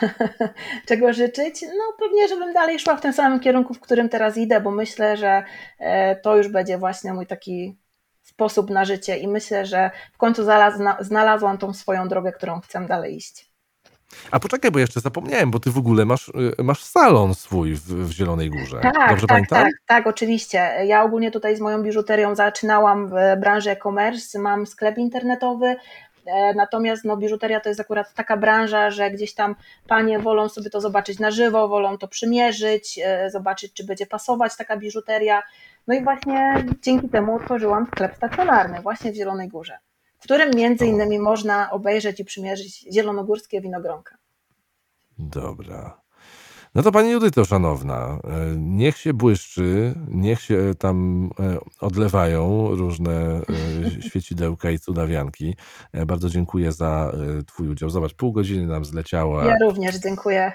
Czego 0.88 1.12
życzyć? 1.12 1.62
No 1.62 1.84
pewnie, 1.98 2.28
żebym 2.28 2.52
dalej 2.52 2.78
szła 2.78 2.96
w 2.96 3.00
tym 3.00 3.12
samym 3.12 3.40
kierunku, 3.40 3.74
w 3.74 3.80
którym 3.80 4.08
teraz 4.08 4.36
idę, 4.36 4.60
bo 4.60 4.70
myślę, 4.70 5.16
że 5.16 5.44
e, 5.78 6.16
to 6.16 6.36
już 6.36 6.48
będzie 6.48 6.78
właśnie 6.78 7.12
mój 7.12 7.26
taki 7.26 7.76
sposób 8.22 8.70
na 8.70 8.84
życie 8.84 9.18
i 9.18 9.28
myślę, 9.28 9.66
że 9.66 9.90
w 10.12 10.18
końcu 10.18 10.42
znalazłam 11.00 11.58
tą 11.58 11.74
swoją 11.74 12.08
drogę, 12.08 12.32
którą 12.32 12.60
chcę 12.60 12.86
dalej 12.86 13.16
iść. 13.16 13.49
A 14.30 14.40
poczekaj, 14.40 14.70
bo 14.70 14.78
jeszcze 14.78 15.00
zapomniałem, 15.00 15.50
bo 15.50 15.60
ty 15.60 15.70
w 15.70 15.78
ogóle 15.78 16.04
masz, 16.04 16.28
y, 16.58 16.62
masz 16.62 16.84
salon 16.84 17.34
swój 17.34 17.74
w, 17.74 17.80
w 17.80 18.10
Zielonej 18.12 18.50
Górze. 18.50 18.80
Tak, 18.80 19.08
Dobrze 19.08 19.26
tak, 19.26 19.28
pamiętam? 19.28 19.62
tak, 19.62 19.72
tak, 19.86 20.06
oczywiście. 20.06 20.58
Ja 20.86 21.02
ogólnie 21.02 21.30
tutaj 21.30 21.56
z 21.56 21.60
moją 21.60 21.82
biżuterią 21.82 22.34
zaczynałam 22.34 23.08
w 23.08 23.12
branży 23.40 23.70
e-commerce, 23.70 24.38
mam 24.38 24.66
sklep 24.66 24.98
internetowy, 24.98 25.76
e, 26.26 26.54
Natomiast 26.54 27.04
no, 27.04 27.16
biżuteria 27.16 27.60
to 27.60 27.68
jest 27.68 27.80
akurat 27.80 28.14
taka 28.14 28.36
branża, 28.36 28.90
że 28.90 29.10
gdzieś 29.10 29.34
tam 29.34 29.54
panie 29.88 30.18
wolą 30.18 30.48
sobie 30.48 30.70
to 30.70 30.80
zobaczyć 30.80 31.18
na 31.18 31.30
żywo, 31.30 31.68
wolą 31.68 31.98
to 31.98 32.08
przymierzyć, 32.08 33.00
e, 33.04 33.30
zobaczyć, 33.30 33.72
czy 33.72 33.84
będzie 33.86 34.06
pasować 34.06 34.56
taka 34.56 34.76
biżuteria. 34.76 35.42
No 35.86 35.94
i 35.94 36.04
właśnie 36.04 36.64
dzięki 36.82 37.08
temu 37.08 37.36
otworzyłam 37.36 37.86
sklep 37.86 38.16
stacjonarny 38.16 38.80
właśnie 38.80 39.12
w 39.12 39.14
Zielonej 39.14 39.48
Górze 39.48 39.78
w 40.20 40.22
którym 40.22 40.50
między 40.56 40.86
innymi 40.86 41.18
można 41.18 41.70
obejrzeć 41.70 42.20
i 42.20 42.24
przymierzyć 42.24 42.86
zielonogórskie 42.92 43.60
winogronka. 43.60 44.16
Dobra. 45.18 46.00
No 46.74 46.82
to 46.82 46.92
Pani 46.92 47.10
Judyto, 47.10 47.44
szanowna, 47.44 48.18
e, 48.24 48.56
niech 48.56 48.96
się 48.96 49.14
błyszczy, 49.14 49.94
niech 50.08 50.40
się 50.40 50.74
tam 50.78 51.30
e, 51.40 51.58
odlewają 51.80 52.68
różne 52.74 53.12
e, 53.12 54.02
świecidełka 54.02 54.70
i 54.70 54.78
cudawianki. 54.78 55.56
Bardzo 56.06 56.28
dziękuję 56.28 56.72
za 56.72 57.12
Twój 57.46 57.68
udział. 57.68 57.90
Zobacz, 57.90 58.14
pół 58.14 58.32
godziny 58.32 58.66
nam 58.66 58.84
zleciała. 58.84 59.44
Ja 59.44 59.54
również 59.62 59.96
dziękuję. 59.96 60.52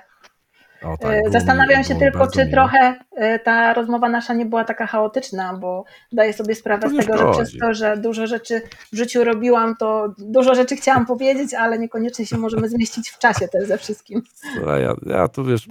O, 0.86 0.98
tak, 0.98 1.12
e, 1.12 1.32
Zastanawiam 1.32 1.84
się 1.84 1.96
tylko, 1.96 2.28
czy 2.28 2.40
miło. 2.40 2.52
trochę 2.52 2.96
e, 3.16 3.40
ta 3.40 3.74
rozmowa 3.74 4.10
nasza 4.10 4.34
nie 4.34 4.46
była 4.46 4.64
taka 4.64 4.88
chaotyczna, 4.88 5.54
bo 5.54 5.84
daję 6.12 6.34
sobie 6.34 6.56
sprawę 6.56 6.90
z 6.90 6.98
tego, 6.98 7.18
że 7.18 7.32
przez 7.32 7.60
to, 7.60 7.74
że 7.74 7.98
dużo 7.98 8.28
rzeczy 8.28 8.62
w 8.94 8.98
życiu 8.98 9.24
robiłam, 9.24 9.76
to 9.80 10.14
dużo 10.18 10.56
rzeczy 10.56 10.76
chciałam 10.76 11.06
powiedzieć, 11.06 11.54
ale 11.54 11.80
niekoniecznie 11.80 12.26
się 12.26 12.38
możemy 12.38 12.70
zmieścić 12.70 13.10
w 13.10 13.20
czasie 13.20 13.48
też 13.48 13.68
ze 13.68 13.78
wszystkim. 13.78 14.22
Ja, 14.66 14.96
ja 15.06 15.28
tu 15.28 15.46
wiesz, 15.46 15.68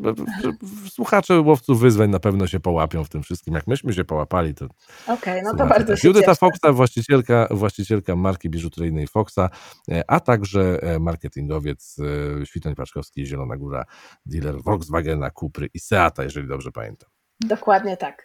słuchacze 0.88 1.40
łowców 1.40 1.80
wyzwań 1.80 2.10
na 2.10 2.20
pewno 2.20 2.46
się 2.46 2.60
połapią 2.60 3.04
w 3.04 3.08
tym 3.08 3.22
wszystkim. 3.22 3.54
Jak 3.54 3.66
myśmy 3.66 3.92
się 3.92 4.04
połapali, 4.04 4.54
to. 4.54 4.64
Okej, 4.64 5.14
okay, 5.14 5.42
no 5.42 5.54
to 5.54 5.66
bardzo 5.66 5.96
się 5.96 6.08
Judyta 6.08 6.34
Foxa, 6.34 6.72
właścicielka, 6.72 7.48
właścicielka 7.50 8.16
marki 8.16 8.50
biżuteryjnej 8.50 9.06
Foxa, 9.06 9.50
e, 9.90 10.02
a 10.06 10.20
także 10.20 10.78
marketingowiec 11.00 11.96
Świtoń 12.44 12.74
Paszkowski, 12.74 13.26
Zielona 13.26 13.56
Góra, 13.56 13.84
dealer 14.26 14.62
Volkswagen 14.62 15.03
Volkswagena, 15.04 15.30
Kupry 15.30 15.68
i 15.74 15.78
Seata, 15.78 16.24
jeżeli 16.24 16.48
dobrze 16.48 16.72
pamiętam. 16.72 17.10
Dokładnie 17.40 17.96
tak. 17.96 18.22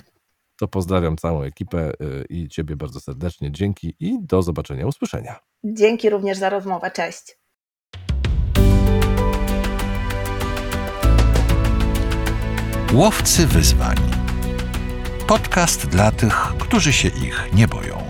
To 0.59 0.67
pozdrawiam 0.67 1.17
całą 1.17 1.41
ekipę 1.41 1.91
y, 2.01 2.25
i 2.29 2.49
Ciebie 2.49 2.75
bardzo 2.75 2.99
serdecznie. 2.99 3.51
Dzięki 3.51 3.95
i 3.99 4.17
do 4.21 4.41
zobaczenia, 4.41 4.87
usłyszenia. 4.87 5.39
Dzięki 5.63 6.09
również 6.09 6.37
za 6.37 6.49
rozmowę. 6.49 6.91
Cześć. 6.91 7.39
Łowcy 12.93 13.47
wyzwań. 13.47 13.97
Podcast 15.27 15.87
dla 15.87 16.11
tych, 16.11 16.35
którzy 16.59 16.93
się 16.93 17.07
ich 17.07 17.49
nie 17.53 17.67
boją. 17.67 18.08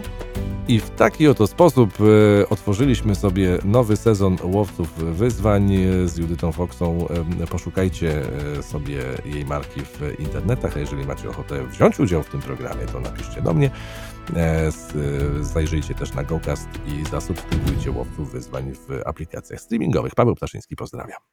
I 0.70 0.80
w 0.80 0.90
taki 0.90 1.28
oto 1.28 1.48
sposób 1.48 1.94
e, 2.02 2.50
otworzyliśmy 2.50 3.16
sobie 3.16 3.58
nowy 3.66 3.98
sezon 3.98 4.38
Łowców 4.44 4.94
Wyzwań 4.94 5.70
z 6.06 6.18
Judytą 6.18 6.52
Foxą. 6.52 7.08
E, 7.42 7.48
poszukajcie 7.48 8.22
e, 8.58 8.64
sobie 8.64 9.04
jej 9.26 9.46
marki 9.46 9.82
w 9.82 10.20
internetach, 10.20 10.78
a 10.78 10.80
jeżeli 10.80 11.06
macie 11.06 11.30
ochotę 11.30 11.68
wziąć 11.68 12.00
udział 12.00 12.24
w 12.24 12.30
tym 12.30 12.42
programie, 12.42 12.86
to 12.86 13.00
napiszcie 13.00 13.42
do 13.42 13.54
mnie. 13.54 13.72
Zajrzyjcie 15.42 15.96
też 15.96 16.14
na 16.14 16.24
GoCast 16.24 16.70
i 16.88 17.06
zasubskrybujcie 17.06 17.92
Łowców 17.92 18.32
Wyzwań 18.32 18.74
w 18.74 19.08
aplikacjach 19.08 19.62
streamingowych. 19.62 20.16
Paweł 20.16 20.36
Ptaszyński, 20.36 20.76
pozdrawiam. 20.76 21.30